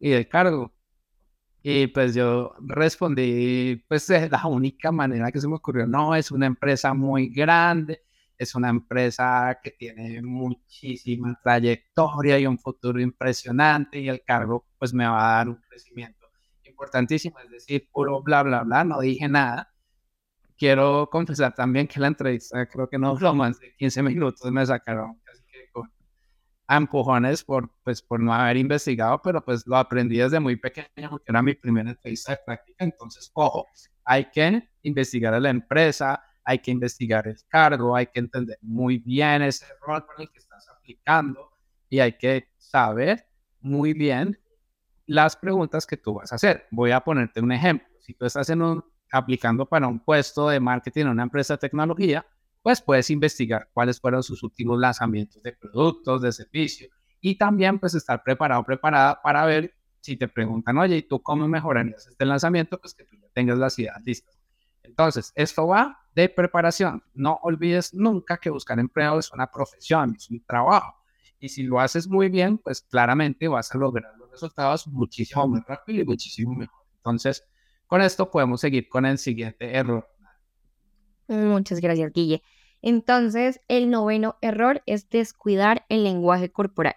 y 0.00 0.10
del 0.10 0.28
cargo. 0.28 0.72
Y 1.62 1.88
pues 1.88 2.14
yo 2.14 2.54
respondí, 2.60 3.84
pues 3.88 4.08
es 4.10 4.30
la 4.30 4.46
única 4.46 4.92
manera 4.92 5.30
que 5.32 5.40
se 5.40 5.48
me 5.48 5.56
ocurrió, 5.56 5.86
no, 5.86 6.14
es 6.14 6.30
una 6.30 6.46
empresa 6.46 6.94
muy 6.94 7.28
grande, 7.28 8.02
es 8.38 8.54
una 8.54 8.68
empresa 8.70 9.58
que 9.62 9.72
tiene 9.72 10.22
muchísima 10.22 11.38
trayectoria 11.42 12.38
y 12.38 12.46
un 12.46 12.58
futuro 12.58 13.00
impresionante 13.00 13.98
y 13.98 14.08
el 14.08 14.22
cargo 14.22 14.66
pues 14.78 14.94
me 14.94 15.06
va 15.06 15.18
a 15.18 15.36
dar 15.38 15.48
un 15.48 15.60
crecimiento 15.68 16.28
importantísimo, 16.64 17.38
es 17.40 17.50
decir, 17.50 17.88
puro 17.92 18.22
bla, 18.22 18.42
bla, 18.44 18.62
bla, 18.62 18.84
no 18.84 19.00
dije 19.00 19.28
nada. 19.28 19.74
Quiero 20.56 21.08
confesar 21.10 21.54
también 21.54 21.86
que 21.88 22.00
la 22.00 22.08
entrevista 22.08 22.66
creo 22.66 22.88
que 22.88 22.98
no 22.98 23.14
duró 23.14 23.34
más 23.34 23.58
de 23.58 23.74
15 23.76 24.02
minutos, 24.02 24.50
me 24.52 24.64
sacaron 24.64 25.20
casi 25.24 25.42
que 25.44 25.70
con 25.72 25.92
empujones 26.68 27.44
por, 27.44 27.70
pues, 27.82 28.02
por 28.02 28.20
no 28.20 28.32
haber 28.32 28.56
investigado, 28.56 29.20
pero 29.22 29.44
pues 29.44 29.66
lo 29.66 29.76
aprendí 29.76 30.18
desde 30.18 30.40
muy 30.40 30.56
pequeño 30.56 31.10
porque 31.10 31.30
era 31.30 31.42
mi 31.42 31.54
primera 31.54 31.90
entrevista 31.90 32.32
de 32.32 32.40
práctica, 32.44 32.84
entonces, 32.84 33.30
ojo, 33.34 33.66
hay 34.04 34.30
que 34.30 34.68
investigar 34.82 35.34
a 35.34 35.40
la 35.40 35.50
empresa, 35.50 36.22
hay 36.48 36.60
que 36.60 36.70
investigar 36.70 37.28
el 37.28 37.36
cargo, 37.46 37.94
hay 37.94 38.06
que 38.06 38.20
entender 38.20 38.56
muy 38.62 38.96
bien 38.96 39.42
ese 39.42 39.66
rol 39.86 40.06
con 40.06 40.22
el 40.22 40.30
que 40.30 40.38
estás 40.38 40.66
aplicando 40.70 41.50
y 41.90 41.98
hay 41.98 42.16
que 42.16 42.48
saber 42.56 43.26
muy 43.60 43.92
bien 43.92 44.40
las 45.04 45.36
preguntas 45.36 45.86
que 45.86 45.98
tú 45.98 46.14
vas 46.14 46.32
a 46.32 46.36
hacer. 46.36 46.66
Voy 46.70 46.90
a 46.92 47.00
ponerte 47.00 47.42
un 47.42 47.52
ejemplo. 47.52 47.86
Si 48.00 48.14
tú 48.14 48.24
estás 48.24 48.48
en 48.48 48.62
un, 48.62 48.82
aplicando 49.12 49.66
para 49.66 49.88
un 49.88 50.00
puesto 50.00 50.48
de 50.48 50.58
marketing 50.58 51.02
en 51.02 51.08
una 51.08 51.24
empresa 51.24 51.52
de 51.52 51.58
tecnología, 51.58 52.24
pues 52.62 52.80
puedes 52.80 53.10
investigar 53.10 53.68
cuáles 53.74 54.00
fueron 54.00 54.22
sus 54.22 54.42
últimos 54.42 54.80
lanzamientos 54.80 55.42
de 55.42 55.52
productos, 55.52 56.22
de 56.22 56.32
servicio 56.32 56.88
y 57.20 57.36
también 57.36 57.78
pues 57.78 57.94
estar 57.94 58.22
preparado, 58.22 58.64
preparada 58.64 59.20
para 59.20 59.44
ver 59.44 59.74
si 60.00 60.16
te 60.16 60.28
preguntan, 60.28 60.78
oye, 60.78 60.96
¿y 60.96 61.02
tú 61.02 61.22
cómo 61.22 61.46
mejorarías 61.46 62.06
este 62.06 62.24
lanzamiento? 62.24 62.80
Pues 62.80 62.94
que 62.94 63.04
tú 63.04 63.16
ya 63.16 63.28
tengas 63.34 63.58
las 63.58 63.78
ideas 63.78 64.00
listas. 64.02 64.38
Entonces, 64.82 65.32
esto 65.34 65.66
va 65.66 65.98
de 66.22 66.28
preparación. 66.28 67.00
No 67.14 67.38
olvides 67.42 67.94
nunca 67.94 68.38
que 68.38 68.50
buscar 68.50 68.80
empleo 68.80 69.20
es 69.20 69.32
una 69.32 69.48
profesión, 69.48 70.16
es 70.16 70.28
un 70.28 70.44
trabajo. 70.44 70.96
Y 71.38 71.48
si 71.48 71.62
lo 71.62 71.78
haces 71.78 72.08
muy 72.08 72.28
bien, 72.28 72.58
pues 72.58 72.82
claramente 72.82 73.46
vas 73.46 73.72
a 73.72 73.78
lograr 73.78 74.12
resultados 74.32 74.88
muchísimo 74.88 75.46
más 75.46 75.64
rápido 75.64 76.02
y 76.02 76.04
muchísimo 76.04 76.54
mejor. 76.54 76.84
Entonces, 76.96 77.44
con 77.86 78.02
esto 78.02 78.30
podemos 78.30 78.60
seguir 78.60 78.88
con 78.88 79.06
el 79.06 79.18
siguiente 79.18 79.72
error. 79.76 80.08
Muchas 81.28 81.80
gracias, 81.80 82.12
Guille. 82.12 82.42
Entonces, 82.82 83.60
el 83.68 83.88
noveno 83.88 84.38
error 84.40 84.82
es 84.86 85.08
descuidar 85.10 85.86
el 85.88 86.02
lenguaje 86.02 86.50
corporal. 86.50 86.96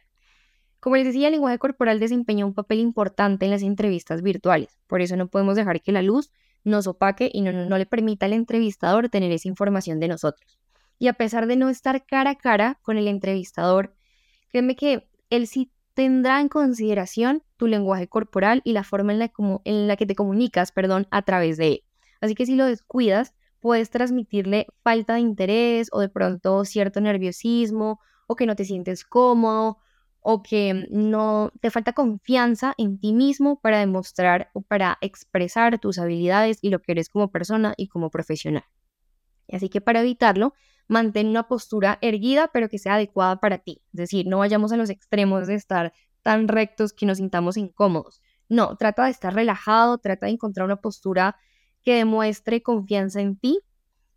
Como 0.79 0.95
les 0.95 1.05
decía, 1.05 1.27
el 1.27 1.33
lenguaje 1.33 1.59
corporal 1.59 1.99
desempeña 1.99 2.45
un 2.45 2.55
papel 2.55 2.79
importante 2.79 3.45
en 3.45 3.51
las 3.51 3.61
entrevistas 3.61 4.23
virtuales. 4.23 4.79
Por 4.87 5.01
eso 5.01 5.15
no 5.15 5.27
podemos 5.27 5.55
dejar 5.55 5.81
que 5.81 5.91
la 5.91 6.01
luz 6.01 6.31
nos 6.63 6.87
opaque 6.87 7.29
y 7.33 7.41
no, 7.41 7.51
no 7.51 7.77
le 7.77 7.85
permita 7.85 8.25
al 8.25 8.33
entrevistador 8.33 9.09
tener 9.09 9.31
esa 9.31 9.47
información 9.47 9.99
de 9.99 10.07
nosotros. 10.07 10.59
Y 10.99 11.07
a 11.07 11.13
pesar 11.13 11.47
de 11.47 11.55
no 11.55 11.69
estar 11.69 12.05
cara 12.05 12.31
a 12.31 12.35
cara 12.35 12.79
con 12.81 12.97
el 12.97 13.07
entrevistador, 13.07 13.95
créeme 14.49 14.75
que 14.75 15.09
él 15.29 15.47
sí 15.47 15.71
tendrá 15.93 16.39
en 16.39 16.49
consideración 16.49 17.43
tu 17.57 17.67
lenguaje 17.67 18.07
corporal 18.07 18.61
y 18.63 18.73
la 18.73 18.83
forma 18.83 19.11
en 19.13 19.19
la, 19.19 19.31
en 19.65 19.87
la 19.87 19.95
que 19.95 20.05
te 20.05 20.15
comunicas, 20.15 20.71
perdón, 20.71 21.07
a 21.11 21.21
través 21.23 21.57
de 21.57 21.67
él. 21.67 21.83
Así 22.21 22.35
que 22.35 22.45
si 22.45 22.55
lo 22.55 22.65
descuidas, 22.65 23.33
puedes 23.59 23.89
transmitirle 23.89 24.67
falta 24.83 25.15
de 25.15 25.21
interés 25.21 25.89
o 25.91 25.99
de 25.99 26.09
pronto 26.09 26.65
cierto 26.65 27.01
nerviosismo 27.01 27.99
o 28.27 28.35
que 28.35 28.45
no 28.45 28.55
te 28.55 28.65
sientes 28.65 29.03
cómodo 29.03 29.79
o 30.21 30.43
que 30.43 30.85
no 30.91 31.51
te 31.61 31.71
falta 31.71 31.93
confianza 31.93 32.73
en 32.77 32.99
ti 32.99 33.11
mismo 33.11 33.59
para 33.59 33.79
demostrar 33.79 34.51
o 34.53 34.61
para 34.61 34.97
expresar 35.01 35.79
tus 35.79 35.97
habilidades 35.97 36.59
y 36.61 36.69
lo 36.69 36.79
que 36.79 36.93
eres 36.93 37.09
como 37.09 37.31
persona 37.31 37.73
y 37.75 37.87
como 37.87 38.11
profesional. 38.11 38.63
Así 39.51 39.67
que 39.67 39.81
para 39.81 40.01
evitarlo, 40.01 40.53
mantén 40.87 41.27
una 41.27 41.47
postura 41.47 41.97
erguida, 42.01 42.49
pero 42.53 42.69
que 42.69 42.77
sea 42.77 42.95
adecuada 42.95 43.39
para 43.39 43.57
ti. 43.57 43.81
Es 43.93 43.97
decir, 43.97 44.27
no 44.27 44.37
vayamos 44.37 44.71
a 44.71 44.77
los 44.77 44.89
extremos 44.89 45.47
de 45.47 45.55
estar 45.55 45.93
tan 46.21 46.47
rectos 46.47 46.93
que 46.93 47.05
nos 47.05 47.17
sintamos 47.17 47.57
incómodos. 47.57 48.21
No, 48.47 48.75
trata 48.77 49.05
de 49.05 49.11
estar 49.11 49.33
relajado, 49.33 49.97
trata 49.97 50.27
de 50.27 50.33
encontrar 50.33 50.65
una 50.65 50.81
postura 50.81 51.35
que 51.81 51.95
demuestre 51.95 52.61
confianza 52.61 53.21
en 53.21 53.37
ti, 53.37 53.59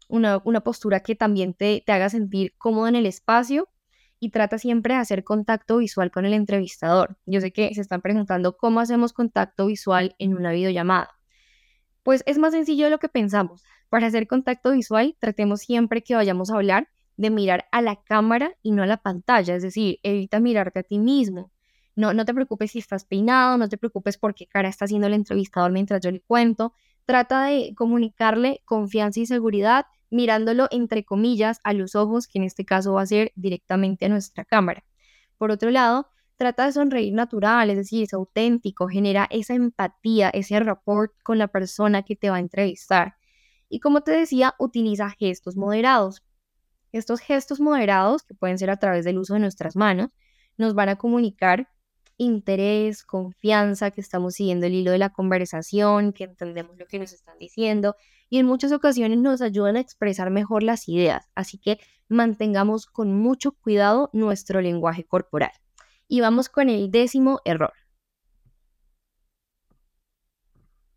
una, 0.08 0.40
postura 0.60 1.00
que 1.00 1.14
también 1.14 1.54
te, 1.54 1.82
te 1.84 1.92
haga 1.92 2.10
sentir 2.10 2.54
cómodo 2.58 2.88
en 2.88 2.96
el 2.96 3.06
espacio 3.06 3.68
y 4.24 4.30
trata 4.30 4.56
siempre 4.56 4.94
de 4.94 5.00
hacer 5.00 5.22
contacto 5.22 5.76
visual 5.76 6.10
con 6.10 6.24
el 6.24 6.32
entrevistador. 6.32 7.18
Yo 7.26 7.42
sé 7.42 7.52
que 7.52 7.74
se 7.74 7.82
están 7.82 8.00
preguntando 8.00 8.56
cómo 8.56 8.80
hacemos 8.80 9.12
contacto 9.12 9.66
visual 9.66 10.16
en 10.18 10.34
una 10.34 10.50
videollamada. 10.52 11.10
Pues 12.02 12.22
es 12.24 12.38
más 12.38 12.54
sencillo 12.54 12.86
de 12.86 12.90
lo 12.90 12.98
que 12.98 13.10
pensamos. 13.10 13.64
Para 13.90 14.06
hacer 14.06 14.26
contacto 14.26 14.72
visual, 14.72 15.14
tratemos 15.20 15.60
siempre 15.60 16.02
que 16.02 16.14
vayamos 16.14 16.50
a 16.50 16.54
hablar 16.54 16.88
de 17.18 17.28
mirar 17.28 17.66
a 17.70 17.82
la 17.82 17.96
cámara 18.02 18.56
y 18.62 18.72
no 18.72 18.82
a 18.82 18.86
la 18.86 18.96
pantalla, 18.96 19.54
es 19.56 19.62
decir, 19.62 20.00
evita 20.02 20.40
mirarte 20.40 20.78
a 20.78 20.82
ti 20.84 20.98
mismo. 20.98 21.52
No, 21.94 22.14
no 22.14 22.24
te 22.24 22.32
preocupes 22.32 22.70
si 22.70 22.78
estás 22.78 23.04
peinado, 23.04 23.58
no 23.58 23.68
te 23.68 23.76
preocupes 23.76 24.16
por 24.16 24.34
qué 24.34 24.46
cara 24.46 24.70
está 24.70 24.86
haciendo 24.86 25.06
el 25.06 25.12
entrevistador 25.12 25.70
mientras 25.70 26.00
yo 26.00 26.10
le 26.10 26.22
cuento. 26.22 26.72
Trata 27.04 27.44
de 27.44 27.74
comunicarle 27.76 28.62
confianza 28.64 29.20
y 29.20 29.26
seguridad 29.26 29.84
mirándolo 30.10 30.68
entre 30.70 31.04
comillas 31.04 31.60
a 31.64 31.72
los 31.72 31.94
ojos, 31.94 32.28
que 32.28 32.38
en 32.38 32.44
este 32.44 32.64
caso 32.64 32.94
va 32.94 33.02
a 33.02 33.06
ser 33.06 33.32
directamente 33.34 34.06
a 34.06 34.08
nuestra 34.08 34.44
cámara. 34.44 34.84
Por 35.38 35.50
otro 35.50 35.70
lado, 35.70 36.08
trata 36.36 36.66
de 36.66 36.72
sonreír 36.72 37.14
natural, 37.14 37.70
es 37.70 37.76
decir, 37.76 38.04
es 38.04 38.14
auténtico, 38.14 38.88
genera 38.88 39.26
esa 39.30 39.54
empatía, 39.54 40.30
ese 40.30 40.58
rapport 40.60 41.12
con 41.22 41.38
la 41.38 41.48
persona 41.48 42.02
que 42.02 42.16
te 42.16 42.30
va 42.30 42.36
a 42.36 42.40
entrevistar. 42.40 43.16
Y 43.68 43.80
como 43.80 44.02
te 44.02 44.12
decía, 44.12 44.54
utiliza 44.58 45.10
gestos 45.10 45.56
moderados. 45.56 46.22
Estos 46.92 47.20
gestos 47.20 47.60
moderados, 47.60 48.22
que 48.22 48.34
pueden 48.34 48.58
ser 48.58 48.70
a 48.70 48.78
través 48.78 49.04
del 49.04 49.18
uso 49.18 49.34
de 49.34 49.40
nuestras 49.40 49.74
manos, 49.74 50.10
nos 50.56 50.74
van 50.74 50.88
a 50.88 50.96
comunicar 50.96 51.68
interés, 52.16 53.04
confianza, 53.04 53.90
que 53.90 54.00
estamos 54.00 54.34
siguiendo 54.34 54.66
el 54.66 54.74
hilo 54.74 54.90
de 54.92 54.98
la 54.98 55.10
conversación, 55.10 56.12
que 56.12 56.24
entendemos 56.24 56.78
lo 56.78 56.86
que 56.86 56.98
nos 56.98 57.12
están 57.12 57.38
diciendo 57.38 57.96
y 58.30 58.38
en 58.38 58.46
muchas 58.46 58.72
ocasiones 58.72 59.18
nos 59.18 59.42
ayudan 59.42 59.76
a 59.76 59.80
expresar 59.80 60.30
mejor 60.30 60.62
las 60.62 60.88
ideas. 60.88 61.28
Así 61.34 61.58
que 61.58 61.78
mantengamos 62.08 62.86
con 62.86 63.14
mucho 63.14 63.52
cuidado 63.52 64.10
nuestro 64.12 64.60
lenguaje 64.60 65.04
corporal. 65.04 65.52
Y 66.08 66.20
vamos 66.20 66.48
con 66.48 66.68
el 66.68 66.90
décimo 66.90 67.40
error. 67.44 67.72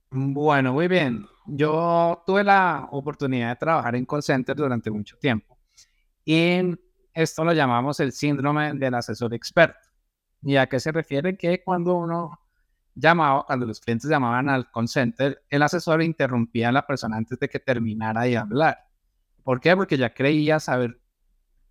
Bueno, 0.10 0.74
muy 0.74 0.88
bien. 0.88 1.26
Yo 1.46 2.24
tuve 2.26 2.44
la 2.44 2.88
oportunidad 2.92 3.50
de 3.50 3.56
trabajar 3.56 3.96
en 3.96 4.06
call 4.06 4.24
center 4.24 4.56
durante 4.56 4.90
mucho 4.90 5.18
tiempo. 5.18 5.58
Y 6.26 6.62
esto 7.14 7.44
lo 7.44 7.54
llamamos 7.54 8.00
el 8.00 8.12
síndrome 8.12 8.74
del 8.74 8.96
asesor 8.96 9.34
experto. 9.34 9.88
¿Y 10.41 10.56
a 10.56 10.67
qué 10.67 10.79
se 10.79 10.91
refiere? 10.91 11.38
Que 11.38 11.63
cuando 11.63 11.96
uno 11.96 12.39
llamaba, 12.96 13.46
cuando 13.46 13.65
los 13.65 13.79
clientes 13.79 14.10
llamaban 14.10 14.50
al 14.50 14.70
call 14.72 14.88
el 15.50 15.62
asesor 15.62 16.01
interrumpía 16.01 16.70
a 16.70 16.72
la 16.72 16.86
persona 16.86 17.17
antes 17.17 17.39
de 17.39 17.50
que 17.50 17.60
terminara 17.60 18.24
de 18.24 18.38
hablar. 18.38 18.77
¿Por 19.44 19.60
qué? 19.62 19.75
Porque 19.75 19.98
ya 19.98 20.13
creía 20.13 20.60
saber 20.60 21.00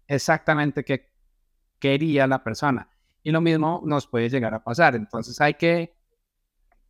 exactamente 0.06 0.84
qué 0.84 1.12
quería 1.78 2.26
la 2.26 2.42
persona. 2.42 2.88
Y 3.22 3.30
lo 3.32 3.40
mismo 3.40 3.82
nos 3.84 4.06
puede 4.06 4.28
llegar 4.28 4.54
a 4.54 4.62
pasar. 4.62 4.94
Entonces 4.94 5.40
hay 5.40 5.54
que 5.54 5.96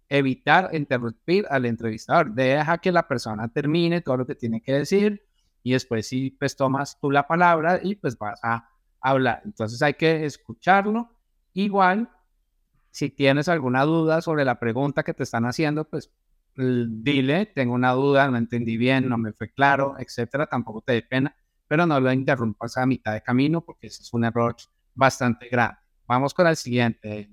evitar 0.08 0.70
interrumpir 0.74 1.46
al 1.50 1.64
entrevistador. 1.66 2.32
Deja 2.32 2.78
que 2.78 2.92
la 2.92 3.08
persona 3.08 3.48
termine 3.48 4.00
todo 4.00 4.18
lo 4.18 4.26
que 4.26 4.34
tiene 4.34 4.60
que 4.60 4.72
decir 4.72 5.26
y 5.62 5.72
después 5.72 6.06
sí, 6.06 6.30
pues 6.30 6.54
tomas 6.56 6.98
tú 7.00 7.10
la 7.10 7.26
palabra 7.26 7.80
y 7.82 7.96
pues 7.96 8.16
vas 8.16 8.38
a 8.44 8.68
hablar. 9.00 9.42
Entonces 9.44 9.82
hay 9.82 9.94
que 9.94 10.24
escucharlo. 10.24 11.15
Igual, 11.56 12.10
si 12.90 13.08
tienes 13.08 13.48
alguna 13.48 13.84
duda 13.84 14.20
sobre 14.20 14.44
la 14.44 14.58
pregunta 14.58 15.02
que 15.02 15.14
te 15.14 15.22
están 15.22 15.46
haciendo, 15.46 15.88
pues 15.88 16.12
dile, 16.54 17.46
tengo 17.46 17.72
una 17.72 17.92
duda, 17.92 18.30
no 18.30 18.36
entendí 18.36 18.76
bien, 18.76 19.08
no 19.08 19.16
me 19.16 19.32
fue 19.32 19.50
claro, 19.50 19.94
etcétera. 19.98 20.46
Tampoco 20.48 20.82
te 20.82 20.92
dé 20.92 21.02
pena, 21.02 21.34
pero 21.66 21.86
no 21.86 21.98
lo 21.98 22.12
interrumpas 22.12 22.76
a 22.76 22.84
mitad 22.84 23.14
de 23.14 23.22
camino 23.22 23.62
porque 23.62 23.86
ese 23.86 24.02
es 24.02 24.12
un 24.12 24.26
error 24.26 24.54
bastante 24.94 25.48
grande. 25.48 25.78
Vamos 26.06 26.34
con 26.34 26.46
el 26.46 26.56
siguiente. 26.56 27.30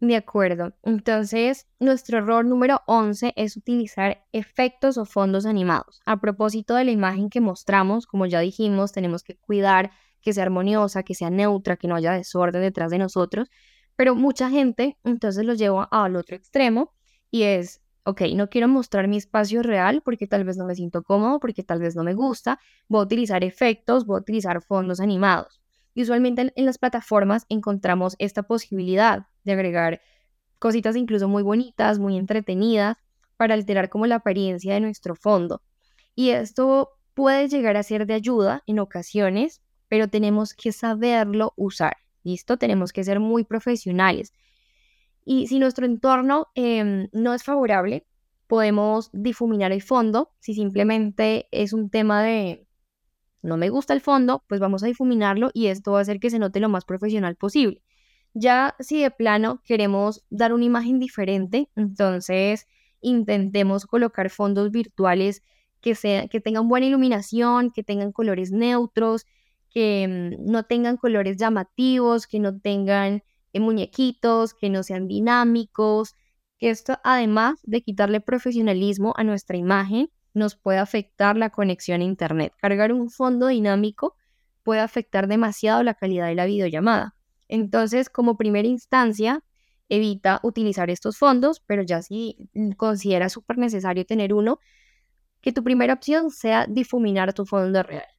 De 0.00 0.16
acuerdo. 0.16 0.74
Entonces, 0.82 1.66
nuestro 1.80 2.18
error 2.18 2.44
número 2.44 2.82
11 2.86 3.32
es 3.36 3.56
utilizar 3.56 4.26
efectos 4.32 4.98
o 4.98 5.06
fondos 5.06 5.46
animados. 5.46 6.02
A 6.04 6.20
propósito 6.20 6.74
de 6.74 6.84
la 6.84 6.90
imagen 6.90 7.30
que 7.30 7.40
mostramos, 7.40 8.06
como 8.06 8.26
ya 8.26 8.40
dijimos, 8.40 8.92
tenemos 8.92 9.22
que 9.22 9.38
cuidar 9.38 9.90
que 10.20 10.32
sea 10.32 10.44
armoniosa, 10.44 11.02
que 11.02 11.14
sea 11.14 11.30
neutra, 11.30 11.76
que 11.76 11.88
no 11.88 11.94
haya 11.94 12.12
desorden 12.12 12.62
detrás 12.62 12.90
de 12.90 12.98
nosotros. 12.98 13.48
Pero 13.96 14.14
mucha 14.14 14.50
gente 14.50 14.98
entonces 15.04 15.44
lo 15.44 15.54
lleva 15.54 15.88
al 15.90 16.16
otro 16.16 16.36
extremo 16.36 16.92
y 17.30 17.42
es, 17.42 17.80
ok, 18.04 18.22
no 18.34 18.48
quiero 18.48 18.68
mostrar 18.68 19.08
mi 19.08 19.16
espacio 19.16 19.62
real 19.62 20.02
porque 20.04 20.26
tal 20.26 20.44
vez 20.44 20.56
no 20.56 20.66
me 20.66 20.74
siento 20.74 21.02
cómodo, 21.02 21.40
porque 21.40 21.62
tal 21.62 21.80
vez 21.80 21.96
no 21.96 22.04
me 22.04 22.14
gusta. 22.14 22.60
Voy 22.88 23.00
a 23.00 23.04
utilizar 23.04 23.44
efectos, 23.44 24.06
voy 24.06 24.18
a 24.18 24.20
utilizar 24.20 24.62
fondos 24.62 25.00
animados. 25.00 25.60
Y 25.94 26.02
usualmente 26.02 26.52
en 26.54 26.66
las 26.66 26.78
plataformas 26.78 27.46
encontramos 27.48 28.16
esta 28.18 28.42
posibilidad 28.42 29.26
de 29.44 29.52
agregar 29.52 30.02
cositas 30.58 30.96
incluso 30.96 31.28
muy 31.28 31.42
bonitas, 31.42 31.98
muy 31.98 32.16
entretenidas, 32.16 32.98
para 33.36 33.54
alterar 33.54 33.88
como 33.88 34.06
la 34.06 34.16
apariencia 34.16 34.74
de 34.74 34.80
nuestro 34.80 35.14
fondo. 35.14 35.62
Y 36.14 36.30
esto 36.30 36.90
puede 37.14 37.48
llegar 37.48 37.76
a 37.76 37.82
ser 37.82 38.06
de 38.06 38.14
ayuda 38.14 38.62
en 38.66 38.78
ocasiones, 38.78 39.62
pero 39.88 40.08
tenemos 40.08 40.54
que 40.54 40.72
saberlo 40.72 41.52
usar. 41.56 41.96
¿Listo? 42.22 42.56
Tenemos 42.56 42.92
que 42.92 43.04
ser 43.04 43.20
muy 43.20 43.44
profesionales. 43.44 44.32
Y 45.24 45.46
si 45.48 45.58
nuestro 45.58 45.86
entorno 45.86 46.48
em, 46.54 47.08
no 47.12 47.34
es 47.34 47.44
favorable, 47.44 48.06
podemos 48.46 49.10
difuminar 49.12 49.72
el 49.72 49.82
fondo. 49.82 50.30
Si 50.40 50.54
simplemente 50.54 51.48
es 51.50 51.72
un 51.72 51.90
tema 51.90 52.22
de 52.22 52.66
no 53.42 53.56
me 53.56 53.68
gusta 53.68 53.94
el 53.94 54.00
fondo, 54.00 54.44
pues 54.48 54.60
vamos 54.60 54.82
a 54.82 54.86
difuminarlo 54.86 55.50
y 55.54 55.68
esto 55.68 55.92
va 55.92 55.98
a 55.98 56.02
hacer 56.02 56.18
que 56.18 56.30
se 56.30 56.38
note 56.38 56.60
lo 56.60 56.68
más 56.68 56.84
profesional 56.84 57.36
posible. 57.36 57.82
Ya 58.34 58.74
si 58.80 59.00
de 59.00 59.10
plano 59.10 59.62
queremos 59.64 60.24
dar 60.30 60.52
una 60.52 60.64
imagen 60.64 60.98
diferente, 60.98 61.70
entonces 61.76 62.66
intentemos 63.00 63.86
colocar 63.86 64.30
fondos 64.30 64.70
virtuales 64.70 65.42
que, 65.80 66.28
que 66.30 66.40
tengan 66.40 66.68
buena 66.68 66.86
iluminación, 66.86 67.70
que 67.70 67.84
tengan 67.84 68.12
colores 68.12 68.50
neutros, 68.50 69.26
que 69.76 70.08
mm, 70.08 70.50
no 70.50 70.62
tengan 70.62 70.96
colores 70.96 71.36
llamativos, 71.36 72.26
que 72.26 72.40
no 72.40 72.58
tengan 72.58 73.22
eh, 73.52 73.60
muñequitos, 73.60 74.54
que 74.54 74.70
no 74.70 74.82
sean 74.82 75.06
dinámicos, 75.06 76.14
que 76.56 76.70
esto 76.70 76.98
además 77.04 77.60
de 77.62 77.82
quitarle 77.82 78.22
profesionalismo 78.22 79.12
a 79.18 79.22
nuestra 79.22 79.58
imagen, 79.58 80.10
nos 80.32 80.56
puede 80.56 80.78
afectar 80.78 81.36
la 81.36 81.50
conexión 81.50 82.00
a 82.00 82.04
Internet. 82.04 82.54
Cargar 82.56 82.90
un 82.90 83.10
fondo 83.10 83.48
dinámico 83.48 84.16
puede 84.62 84.80
afectar 84.80 85.28
demasiado 85.28 85.82
la 85.82 85.92
calidad 85.92 86.28
de 86.28 86.36
la 86.36 86.46
videollamada. 86.46 87.14
Entonces, 87.46 88.08
como 88.08 88.38
primera 88.38 88.66
instancia, 88.66 89.44
evita 89.90 90.40
utilizar 90.42 90.88
estos 90.88 91.18
fondos, 91.18 91.60
pero 91.60 91.82
ya 91.82 92.00
si 92.00 92.48
considera 92.78 93.28
súper 93.28 93.58
necesario 93.58 94.06
tener 94.06 94.32
uno, 94.32 94.58
que 95.42 95.52
tu 95.52 95.62
primera 95.62 95.92
opción 95.92 96.30
sea 96.30 96.64
difuminar 96.66 97.34
tu 97.34 97.44
fondo 97.44 97.82
real. 97.82 98.15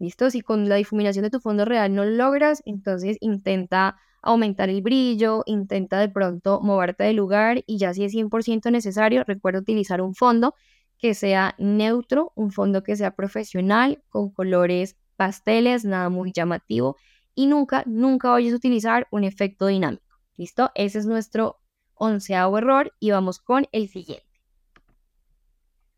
¿Listo? 0.00 0.30
Si 0.30 0.40
con 0.40 0.68
la 0.70 0.76
difuminación 0.76 1.24
de 1.24 1.30
tu 1.30 1.40
fondo 1.40 1.66
real 1.66 1.94
no 1.94 2.04
lo 2.04 2.12
logras, 2.12 2.62
entonces 2.64 3.18
intenta 3.20 3.98
aumentar 4.22 4.70
el 4.70 4.80
brillo, 4.80 5.42
intenta 5.44 5.98
de 6.00 6.08
pronto 6.08 6.60
moverte 6.62 7.04
del 7.04 7.16
lugar 7.16 7.62
y 7.66 7.76
ya 7.76 7.92
si 7.92 8.04
es 8.04 8.12
100% 8.12 8.70
necesario, 8.70 9.24
recuerda 9.24 9.60
utilizar 9.60 10.00
un 10.00 10.14
fondo 10.14 10.54
que 10.96 11.12
sea 11.12 11.54
neutro, 11.58 12.32
un 12.34 12.50
fondo 12.50 12.82
que 12.82 12.96
sea 12.96 13.14
profesional, 13.14 14.02
con 14.08 14.30
colores 14.30 14.96
pasteles, 15.16 15.84
nada 15.84 16.08
muy 16.08 16.32
llamativo 16.32 16.96
y 17.34 17.46
nunca, 17.46 17.84
nunca 17.86 18.30
vayas 18.30 18.54
a 18.54 18.56
utilizar 18.56 19.06
un 19.10 19.24
efecto 19.24 19.66
dinámico. 19.66 20.16
¿Listo? 20.36 20.70
Ese 20.74 20.98
es 20.98 21.04
nuestro 21.04 21.60
onceavo 21.92 22.56
error 22.56 22.94
y 23.00 23.10
vamos 23.10 23.38
con 23.38 23.66
el 23.72 23.88
siguiente. 23.88 24.24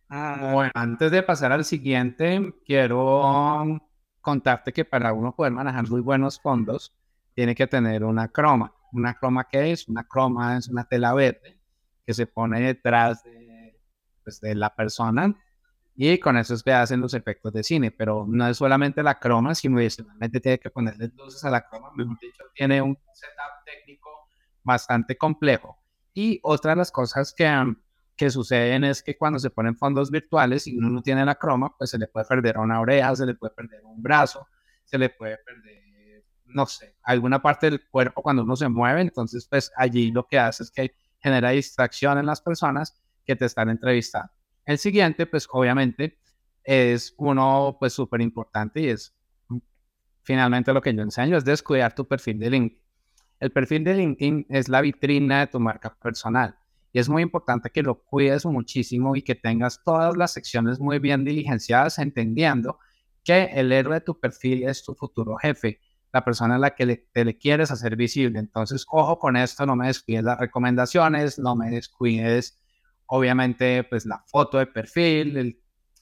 Ah, 0.09 0.51
bueno, 0.53 0.71
antes 0.75 1.11
de 1.13 1.23
pasar 1.23 1.53
al 1.53 1.65
siguiente, 1.65 2.53
quiero 2.67 3.81
contarte 4.23 4.73
que 4.73 4.87
para 4.87 5.13
uno 5.13 5.35
poder 5.35 5.53
manejar 5.53 5.89
muy 5.91 6.01
buenos 6.01 6.41
fondos, 6.41 6.97
tiene 7.35 7.55
que 7.55 7.67
tener 7.67 8.05
una 8.05 8.29
croma. 8.29 8.75
¿Una 8.93 9.15
croma 9.15 9.49
qué 9.51 9.73
es? 9.73 9.89
Una 9.89 10.05
croma 10.05 10.57
es 10.57 10.69
una 10.69 10.85
tela 10.85 11.13
verde 11.13 11.59
que 12.07 12.15
se 12.15 12.27
pone 12.27 12.61
detrás 12.61 13.23
de 13.25 13.79
pues, 14.25 14.41
la 14.43 14.75
persona 14.75 15.35
y 15.95 16.19
con 16.19 16.37
eso 16.37 16.55
es 16.55 16.63
que 16.63 16.73
hacen 16.73 17.01
los 17.01 17.13
efectos 17.15 17.53
de 17.53 17.63
cine, 17.63 17.91
pero 17.91 18.25
no 18.27 18.49
es 18.49 18.57
solamente 18.57 19.03
la 19.03 19.19
croma, 19.19 19.55
sino 19.55 19.79
adicionalmente 19.79 20.41
tiene 20.41 20.59
que 20.59 20.71
ponerle 20.71 21.11
luces 21.15 21.45
a 21.45 21.51
la 21.51 21.69
croma, 21.69 21.91
mejor 21.95 22.19
dicho, 22.19 22.43
tiene 22.55 22.81
un 22.81 22.97
setup 23.13 23.65
técnico 23.65 24.11
bastante 24.63 25.19
complejo. 25.19 25.79
Y 26.15 26.41
otra 26.43 26.73
de 26.73 26.77
las 26.77 26.91
cosas 26.91 27.35
que, 27.35 27.45
que 28.23 28.31
suceden 28.31 28.85
es 28.85 29.03
que 29.03 29.19
cuando 29.19 29.41
se 29.41 29.51
ponen 29.51 29.77
fondos 29.77 30.09
virtuales 30.09 30.69
y 30.69 30.79
uno 30.79 30.89
no 30.91 31.03
tiene 31.03 31.25
la 31.25 31.35
croma, 31.35 31.77
pues 31.77 31.91
se 31.91 31.99
le 31.99 32.07
puede 32.07 32.25
perder 32.25 32.57
una 32.57 32.81
oreja, 32.81 33.17
se 33.17 33.27
le 33.27 33.35
puede 33.35 33.53
perder 33.53 33.81
un 33.83 34.01
brazo, 34.01 34.47
se 34.85 34.97
le 34.97 35.11
puede 35.11 35.39
perder, 35.39 36.23
no 36.45 36.65
sé, 36.67 36.95
alguna 37.03 37.43
parte 37.43 37.69
del 37.69 37.85
cuerpo 37.89 38.23
cuando 38.23 38.45
uno 38.45 38.55
se 38.55 38.69
mueve, 38.69 39.01
entonces 39.01 39.49
pues 39.51 39.73
allí 39.77 40.13
lo 40.13 40.25
que 40.25 40.39
hace 40.39 40.63
es 40.63 40.71
que 40.71 40.95
genera 41.19 41.51
distracción 41.51 42.17
en 42.17 42.27
las 42.27 42.41
personas 42.41 43.03
que 43.25 43.35
te 43.35 43.47
están 43.47 43.71
entrevistando. 43.71 44.31
El 44.67 44.79
siguiente, 44.79 45.27
pues 45.27 45.49
obviamente, 45.51 46.21
es 46.63 47.15
uno 47.17 47.77
pues 47.81 47.93
súper 47.93 48.21
importante 48.21 48.83
y 48.83 48.91
es 48.91 49.13
finalmente 50.23 50.73
lo 50.73 50.81
que 50.81 50.95
yo 50.95 51.03
enseño, 51.03 51.37
es 51.37 51.45
descuidar 51.45 51.93
tu 51.93 52.07
perfil 52.07 52.39
de 52.39 52.51
LinkedIn. 52.51 52.83
El 53.41 53.51
perfil 53.51 53.83
de 53.83 53.95
LinkedIn 53.95 54.47
es 54.49 54.69
la 54.69 54.81
vitrina 54.81 55.41
de 55.41 55.47
tu 55.49 55.59
marca 55.59 55.93
personal 56.01 56.57
y 56.93 56.99
es 56.99 57.09
muy 57.09 57.23
importante 57.23 57.71
que 57.71 57.83
lo 57.83 58.03
cuides 58.05 58.45
muchísimo 58.45 59.17
y 59.17 59.23
que 59.23 59.35
tengas 59.35 59.83
todas 59.83 60.17
las 60.17 60.33
secciones 60.33 60.79
muy 60.79 60.99
bien 60.99 61.25
diligenciadas, 61.25 61.99
entendiendo 61.99 62.79
que 63.25 63.45
el 63.45 63.73
héroe 63.73 63.95
de 63.95 64.01
tu 64.03 64.19
perfil 64.21 64.65
es 64.65 64.85
tu 64.85 64.95
futuro 64.95 65.37
jefe, 65.37 65.81
la 66.13 66.25
persona 66.25 66.57
a 66.57 66.59
la 66.59 66.75
que 66.75 66.85
le, 66.85 66.97
te 67.13 67.25
le 67.25 67.39
quieres 67.39 67.71
hacer 67.71 67.97
visible. 67.97 68.39
Entonces, 68.39 68.85
ojo 68.91 69.19
con 69.19 69.37
esto, 69.37 69.65
no 69.65 69.75
me 69.77 69.87
descuides 69.87 70.25
las 70.25 70.39
recomendaciones, 70.39 71.39
no 71.39 71.57
me 71.57 71.71
descuides 71.71 72.61
obviamente 73.07 73.85
pues 73.85 74.07
la 74.07 74.23
foto 74.27 74.59
de 74.59 74.67
perfil, 74.67 75.37
el 75.37 75.61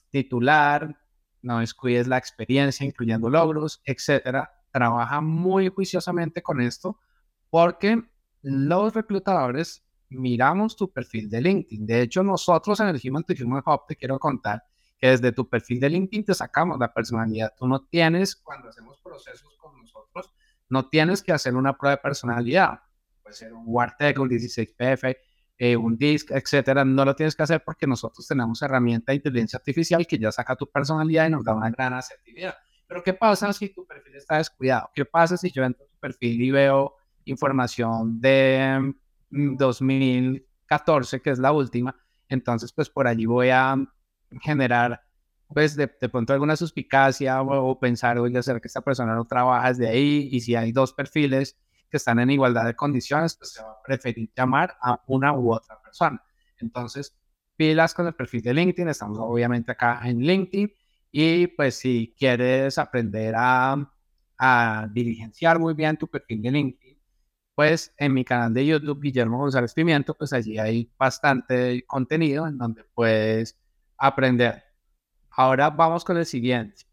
titular, 0.09 0.97
no 1.41 1.59
descuides 1.59 2.07
la 2.07 2.17
experiencia 2.17 2.85
incluyendo 2.85 3.29
logros, 3.29 3.81
etcétera, 3.85 4.51
trabaja 4.71 5.21
muy 5.21 5.69
juiciosamente 5.69 6.41
con 6.41 6.61
esto 6.61 6.99
porque 7.49 8.03
los 8.41 8.93
reclutadores 8.93 9.83
miramos 10.11 10.75
tu 10.75 10.91
perfil 10.91 11.29
de 11.29 11.41
LinkedIn. 11.41 11.85
De 11.85 12.01
hecho, 12.01 12.23
nosotros 12.23 12.79
en 12.79 12.87
el 12.87 13.01
Human 13.03 13.23
to 13.23 13.33
Human 13.43 13.63
Hub 13.65 13.85
te 13.87 13.95
quiero 13.95 14.19
contar 14.19 14.63
que 14.97 15.07
desde 15.07 15.31
tu 15.31 15.49
perfil 15.49 15.79
de 15.79 15.89
LinkedIn 15.89 16.25
te 16.25 16.33
sacamos 16.33 16.77
la 16.79 16.93
personalidad. 16.93 17.53
Tú 17.57 17.67
no 17.67 17.81
tienes, 17.81 18.35
cuando 18.35 18.69
hacemos 18.69 18.99
procesos 18.99 19.57
con 19.57 19.77
nosotros, 19.79 20.31
no 20.69 20.87
tienes 20.87 21.23
que 21.23 21.31
hacer 21.31 21.55
una 21.55 21.77
prueba 21.77 21.95
de 21.95 22.01
personalidad. 22.01 22.79
Puede 23.23 23.35
ser 23.35 23.53
un 23.53 23.63
WARTEC, 23.65 24.19
un 24.19 24.29
16PF, 24.29 25.17
eh, 25.57 25.75
un 25.75 25.97
DISC, 25.97 26.31
etcétera. 26.31 26.85
No 26.85 27.03
lo 27.03 27.15
tienes 27.15 27.35
que 27.35 27.43
hacer 27.43 27.63
porque 27.63 27.87
nosotros 27.87 28.27
tenemos 28.27 28.61
herramienta 28.61 29.11
de 29.11 29.17
inteligencia 29.17 29.57
artificial 29.57 30.05
que 30.05 30.17
ya 30.17 30.31
saca 30.31 30.55
tu 30.55 30.69
personalidad 30.69 31.27
y 31.27 31.31
nos 31.31 31.43
da 31.43 31.55
una 31.55 31.69
gran 31.71 31.93
asertividad. 31.93 32.55
Pero 32.87 33.03
¿qué 33.03 33.13
pasa 33.13 33.51
si 33.53 33.69
tu 33.69 33.85
perfil 33.85 34.15
está 34.15 34.37
descuidado? 34.37 34.89
¿Qué 34.93 35.05
pasa 35.05 35.37
si 35.37 35.51
yo 35.51 35.63
entro 35.63 35.85
a 35.85 35.87
tu 35.87 35.97
perfil 35.97 36.41
y 36.41 36.51
veo 36.51 36.95
información 37.25 38.19
de 38.19 38.93
2014, 39.31 41.17
mm, 41.17 41.19
que 41.21 41.29
es 41.29 41.39
la 41.39 41.51
última? 41.51 41.95
Entonces, 42.29 42.71
pues 42.71 42.89
por 42.89 43.07
allí 43.07 43.25
voy 43.25 43.49
a 43.49 43.75
generar, 44.41 45.01
pues 45.47 45.75
de, 45.75 45.87
pronto 45.87 46.33
alguna 46.33 46.55
suspicacia 46.55 47.41
o, 47.41 47.79
pensar, 47.79 48.17
oye, 48.19 48.41
ser 48.43 48.61
que 48.61 48.67
esta 48.67 48.81
persona 48.81 49.15
no 49.15 49.25
trabaja 49.25 49.69
desde 49.69 49.89
ahí? 49.89 50.29
Y 50.31 50.41
si 50.41 50.55
hay 50.55 50.71
dos 50.71 50.93
perfiles 50.93 51.57
que 51.89 51.97
están 51.97 52.19
en 52.19 52.29
igualdad 52.29 52.65
de 52.65 52.75
condiciones, 52.75 53.35
pues 53.35 53.51
se 53.53 53.61
va 53.61 53.71
a 53.71 53.83
preferir 53.83 54.31
llamar 54.35 54.77
a 54.81 55.01
una 55.07 55.33
u 55.33 55.53
otra 55.53 55.81
persona. 55.81 56.23
Entonces, 56.57 57.13
pilas 57.57 57.93
con 57.93 58.07
el 58.07 58.13
perfil 58.13 58.41
de 58.41 58.53
LinkedIn, 58.53 58.87
estamos 58.89 59.19
obviamente 59.19 59.73
acá 59.73 59.99
en 60.05 60.19
LinkedIn 60.19 60.73
y 61.11 61.47
pues 61.47 61.75
si 61.75 62.15
quieres 62.17 62.77
aprender 62.77 63.35
a, 63.37 63.91
a 64.37 64.87
diligenciar 64.91 65.59
muy 65.59 65.73
bien 65.73 65.97
tu 65.97 66.07
perfil 66.07 66.41
de 66.41 66.51
LinkedIn, 66.51 66.80
pues 67.55 67.93
en 67.97 68.13
mi 68.13 68.23
canal 68.23 68.53
de 68.53 68.65
YouTube, 68.65 69.01
Guillermo 69.01 69.37
González 69.37 69.73
Pimiento, 69.73 70.15
pues 70.15 70.33
allí 70.33 70.57
hay 70.57 70.89
bastante 70.97 71.83
contenido 71.85 72.47
en 72.47 72.57
donde 72.57 72.83
puedes 72.93 73.57
aprender. 73.97 74.63
Ahora 75.29 75.69
vamos 75.69 76.03
con 76.03 76.17
el 76.17 76.25
siguiente. 76.25 76.83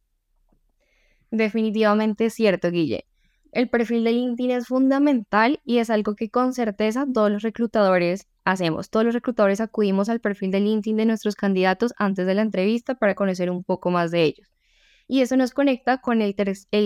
Definitivamente 1.30 2.26
es 2.26 2.34
cierto, 2.34 2.70
Guille. 2.70 3.06
El 3.52 3.70
perfil 3.70 4.04
de 4.04 4.12
LinkedIn 4.12 4.50
es 4.50 4.66
fundamental 4.66 5.60
y 5.64 5.78
es 5.78 5.90
algo 5.90 6.14
que 6.14 6.30
con 6.30 6.52
certeza 6.52 7.06
todos 7.12 7.30
los 7.30 7.42
reclutadores 7.42 8.28
hacemos. 8.44 8.90
Todos 8.90 9.06
los 9.06 9.14
reclutadores 9.14 9.60
acudimos 9.60 10.08
al 10.08 10.20
perfil 10.20 10.50
de 10.50 10.60
LinkedIn 10.60 10.96
de 10.96 11.06
nuestros 11.06 11.34
candidatos 11.34 11.94
antes 11.96 12.26
de 12.26 12.34
la 12.34 12.42
entrevista 12.42 12.94
para 12.94 13.14
conocer 13.14 13.50
un 13.50 13.64
poco 13.64 13.90
más 13.90 14.10
de 14.10 14.24
ellos. 14.24 14.48
Y 15.06 15.22
eso 15.22 15.36
nos 15.36 15.52
conecta 15.52 15.98
con 15.98 16.20
el, 16.20 16.34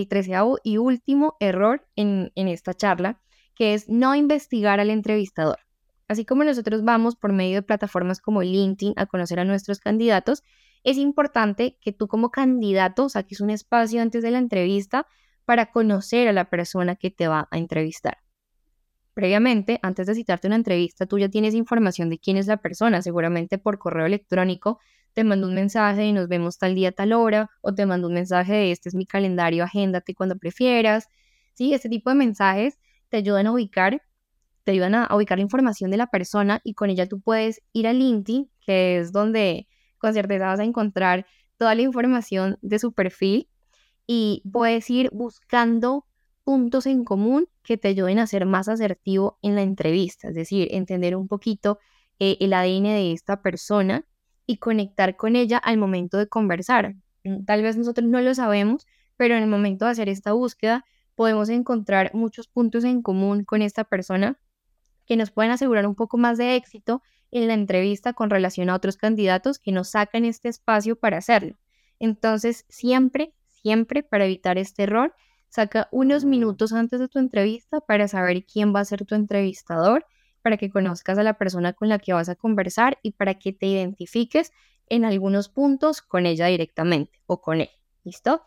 treceavo 0.09 0.59
y 0.63 0.77
último 0.77 1.37
error 1.41 1.89
en 1.97 2.31
esta 2.37 2.75
charla, 2.75 3.22
que 3.55 3.75
es 3.75 3.89
no 3.89 4.15
investigar 4.15 4.81
al 4.81 4.91
entrevistador. 4.91 5.59
Así 6.09 6.25
como 6.25 6.45
nosotros 6.45 6.85
vamos 6.85 7.17
por 7.17 7.33
medio 7.33 7.57
de 7.57 7.63
plataformas 7.63 8.21
como 8.21 8.43
LinkedIn 8.43 8.95
a 8.97 9.07
conocer 9.07 9.41
a 9.41 9.45
nuestros 9.45 9.81
candidatos, 9.81 10.43
es 10.85 10.97
importante 10.97 11.79
que 11.81 11.93
tú 11.93 12.09
como 12.09 12.31
candidato 12.31 13.09
saques 13.09 13.41
un 13.41 13.51
espacio 13.51 14.03
antes 14.03 14.23
de 14.23 14.31
la 14.31 14.39
entrevista 14.39 15.07
para 15.45 15.71
conocer 15.71 16.29
a 16.29 16.33
la 16.33 16.51
persona 16.51 16.97
que 16.97 17.11
te 17.11 17.29
va 17.29 17.49
a 17.51 17.59
entrevistar. 17.59 18.19
Previamente, 19.15 19.79
antes 19.83 20.07
de 20.07 20.15
citarte 20.15 20.47
una 20.47 20.57
entrevista, 20.57 21.07
tú 21.07 21.19
ya 21.19 21.29
tienes 21.29 21.55
información 21.55 22.09
de 22.09 22.19
quién 22.19 22.37
es 22.37 22.47
la 22.47 22.57
persona, 22.57 23.03
seguramente 23.03 23.59
por 23.59 23.79
correo 23.79 24.07
electrónico 24.07 24.79
te 25.13 25.25
mando 25.25 25.47
un 25.47 25.55
mensaje 25.55 26.07
y 26.07 26.13
nos 26.13 26.29
vemos 26.29 26.59
tal 26.59 26.75
día, 26.75 26.93
tal 26.93 27.13
hora, 27.13 27.51
o 27.61 27.75
te 27.75 27.87
mando 27.87 28.09
un 28.09 28.15
mensaje 28.15 28.55
de 28.55 28.73
este 28.73 28.89
es 28.89 28.95
mi 28.95 29.07
calendario, 29.07 29.65
agéndate 29.65 30.15
cuando 30.15 30.37
prefieras. 30.37 31.09
Sí, 31.55 31.75
este 31.75 31.89
tipo 31.89 32.11
de 32.11 32.17
mensajes 32.17 32.79
te 33.13 33.19
ayudan 33.19 33.47
a 33.47 33.53
ubicar, 33.53 34.03
te 34.65 34.73
ayudan 34.73 34.95
a, 34.95 35.15
ubicar 35.15 35.37
la 35.37 35.43
información 35.43 35.91
de 35.91 35.99
la 35.99 36.07
persona 36.07 36.63
y 36.65 36.73
con 36.73 36.89
ella 36.89 37.07
tú 37.07 37.21
puedes 37.21 37.61
ir 37.75 37.87
a 37.87 37.93
LinkedIn, 37.93 38.51
que 38.65 38.99
es 38.99 39.13
donde 39.13 39.69
con 39.99 40.15
certeza 40.15 40.47
vas 40.47 40.61
a 40.61 40.65
encontrar 40.65 41.27
toda 41.59 41.75
la 41.75 41.83
información 41.83 42.59
de 42.63 42.79
su 42.79 42.95
perfil 42.95 43.51
y 44.07 44.43
puedes 44.51 44.89
ir 44.89 45.11
buscando 45.13 46.07
puntos 46.43 46.87
en 46.87 47.05
común 47.05 47.49
que 47.63 47.77
te 47.77 47.89
ayuden 47.89 48.19
a 48.19 48.27
ser 48.27 48.47
más 48.47 48.67
asertivo 48.69 49.39
en 49.43 49.57
la 49.57 49.63
entrevista, 49.63 50.29
es 50.29 50.35
decir, 50.35 50.69
entender 50.71 51.15
un 51.15 51.29
poquito 51.29 51.79
eh, 52.19 52.39
el 52.41 52.55
ADN 52.55 52.95
de 52.95 53.13
esta 53.13 53.43
persona 53.43 54.07
y 54.47 54.57
conectar 54.57 55.17
con 55.17 55.37
ella 55.37 55.59
al 55.59 55.77
momento 55.77 56.17
de 56.17 56.29
conversar. 56.29 56.95
Mm, 57.25 57.45
tal 57.45 57.63
vez 57.63 57.77
nosotros 57.77 58.09
no 58.09 58.23
lo 58.23 58.35
sabemos, 58.35 58.87
pero 59.19 59.37
en 59.37 59.43
el 59.43 59.51
momento 59.51 59.85
de 59.85 59.91
hacer 59.91 60.09
esta 60.09 60.33
búsqueda 60.33 60.87
podemos 61.15 61.49
encontrar 61.49 62.11
muchos 62.15 62.49
puntos 62.49 62.85
en 62.85 63.03
común 63.03 63.45
con 63.45 63.63
esta 63.63 63.85
persona 63.85 64.39
que 65.07 65.17
nos 65.17 65.31
pueden 65.31 65.53
asegurar 65.53 65.87
un 65.87 65.95
poco 65.95 66.17
más 66.17 66.39
de 66.39 66.57
éxito 66.57 67.03
en 67.31 67.49
la 67.49 67.55
entrevista 67.55 68.13
con 68.13 68.31
relación 68.31 68.71
a 68.71 68.75
otros 68.75 68.97
candidatos 68.97 69.59
que 69.59 69.73
nos 69.73 69.91
sacan 69.91 70.25
este 70.25 70.49
espacio 70.49 70.97
para 70.97 71.19
hacerlo. 71.19 71.57
Entonces, 71.99 72.65
siempre 72.69 73.35
siempre 73.63 74.03
para 74.03 74.25
evitar 74.25 74.59
este 74.59 74.83
error, 74.83 75.15
saca 75.49 75.89
unos 75.93 76.25
minutos 76.25 76.73
antes 76.73 77.01
de 77.01 77.09
tu 77.09 77.19
entrevista 77.19 77.81
para 77.81 78.09
saber 78.09 78.45
quién 78.45 78.75
va 78.75 78.81
a 78.81 78.85
ser 78.85 79.05
tu 79.05 79.15
entrevistador, 79.15 80.07
para 80.43 80.57
que 80.57 80.71
conozcas 80.71 81.19
a 81.19 81.23
la 81.23 81.35
persona 81.35 81.73
con 81.73 81.89
la 81.89 81.99
que 81.99 82.13
vas 82.13 82.29
a 82.29 82.35
conversar 82.35 82.99
y 83.03 83.13
para 83.13 83.35
que 83.35 83.53
te 83.53 83.67
identifiques 83.67 84.53
en 84.89 85.05
algunos 85.05 85.49
puntos 85.49 86.03
con 86.03 86.27
ella 86.27 86.47
directamente 86.47 87.21
o 87.27 87.41
con 87.41 87.61
él. 87.61 87.71
¿Listo? 88.05 88.43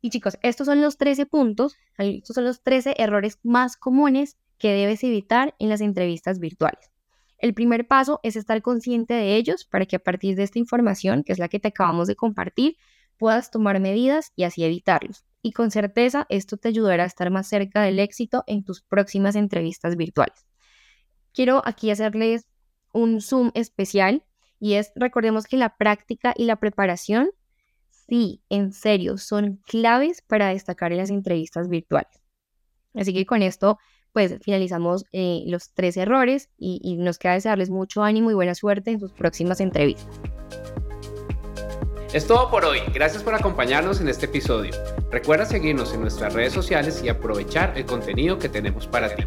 Y 0.00 0.10
chicos, 0.10 0.38
estos 0.42 0.66
son 0.66 0.80
los 0.80 0.96
13 0.96 1.26
puntos, 1.26 1.76
estos 1.98 2.34
son 2.34 2.44
los 2.44 2.62
13 2.62 2.94
errores 2.98 3.38
más 3.42 3.76
comunes 3.76 4.36
que 4.58 4.72
debes 4.72 5.02
evitar 5.04 5.54
en 5.58 5.68
las 5.68 5.80
entrevistas 5.80 6.38
virtuales. 6.38 6.90
El 7.38 7.54
primer 7.54 7.86
paso 7.86 8.18
es 8.22 8.36
estar 8.36 8.60
consciente 8.62 9.14
de 9.14 9.36
ellos 9.36 9.64
para 9.64 9.86
que 9.86 9.96
a 9.96 10.00
partir 10.00 10.36
de 10.36 10.42
esta 10.42 10.58
información, 10.58 11.22
que 11.22 11.32
es 11.32 11.38
la 11.38 11.48
que 11.48 11.60
te 11.60 11.68
acabamos 11.68 12.08
de 12.08 12.16
compartir, 12.16 12.76
puedas 13.16 13.50
tomar 13.50 13.78
medidas 13.80 14.32
y 14.34 14.44
así 14.44 14.64
evitarlos. 14.64 15.24
Y 15.42 15.52
con 15.52 15.70
certeza 15.70 16.26
esto 16.28 16.56
te 16.56 16.68
ayudará 16.68 17.04
a 17.04 17.06
estar 17.06 17.30
más 17.30 17.48
cerca 17.48 17.82
del 17.82 18.00
éxito 18.00 18.42
en 18.46 18.64
tus 18.64 18.82
próximas 18.82 19.36
entrevistas 19.36 19.96
virtuales. 19.96 20.46
Quiero 21.32 21.62
aquí 21.64 21.90
hacerles 21.90 22.48
un 22.92 23.20
zoom 23.20 23.52
especial 23.54 24.24
y 24.58 24.74
es, 24.74 24.92
recordemos 24.96 25.46
que 25.46 25.56
la 25.56 25.76
práctica 25.76 26.34
y 26.36 26.44
la 26.44 26.56
preparación, 26.56 27.30
sí, 28.08 28.42
en 28.48 28.72
serio, 28.72 29.18
son 29.18 29.56
claves 29.66 30.22
para 30.22 30.48
destacar 30.48 30.92
en 30.92 30.98
las 30.98 31.10
entrevistas 31.10 31.68
virtuales. 31.68 32.20
Así 32.94 33.12
que 33.12 33.26
con 33.26 33.42
esto, 33.42 33.78
pues 34.12 34.36
finalizamos 34.42 35.04
eh, 35.12 35.44
los 35.46 35.72
tres 35.74 35.96
errores 35.96 36.50
y, 36.58 36.96
nos 36.96 37.18
queda 37.18 37.34
desearles 37.34 37.70
mucho 37.70 38.02
ánimo 38.02 38.30
y 38.30 38.34
buena 38.34 38.54
suerte 38.54 38.90
en 38.90 39.00
sus 39.00 39.12
próximas 39.12 39.60
entrevistas. 39.60 40.08
Es 42.12 42.26
todo 42.26 42.50
por 42.50 42.64
hoy, 42.64 42.80
gracias 42.94 43.22
por 43.22 43.34
acompañarnos 43.34 44.00
en 44.00 44.08
este 44.08 44.26
episodio. 44.26 44.72
Recuerda 45.10 45.44
seguirnos 45.44 45.92
en 45.92 46.00
nuestras 46.00 46.32
redes 46.32 46.54
sociales 46.54 47.02
y 47.04 47.08
aprovechar 47.10 47.76
el 47.76 47.84
contenido 47.84 48.38
que 48.38 48.48
tenemos 48.48 48.86
para 48.86 49.14
ti. 49.14 49.24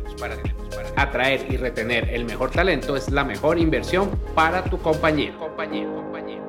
Atraer 0.95 1.45
y 1.51 1.57
retener 1.57 2.09
el 2.09 2.25
mejor 2.25 2.49
talento 2.49 2.95
es 2.95 3.09
la 3.11 3.23
mejor 3.23 3.59
inversión 3.59 4.09
para 4.33 4.63
tu 4.63 4.79
compañía. 4.79 5.37
compañía, 5.37 5.85
compañía. 5.93 6.40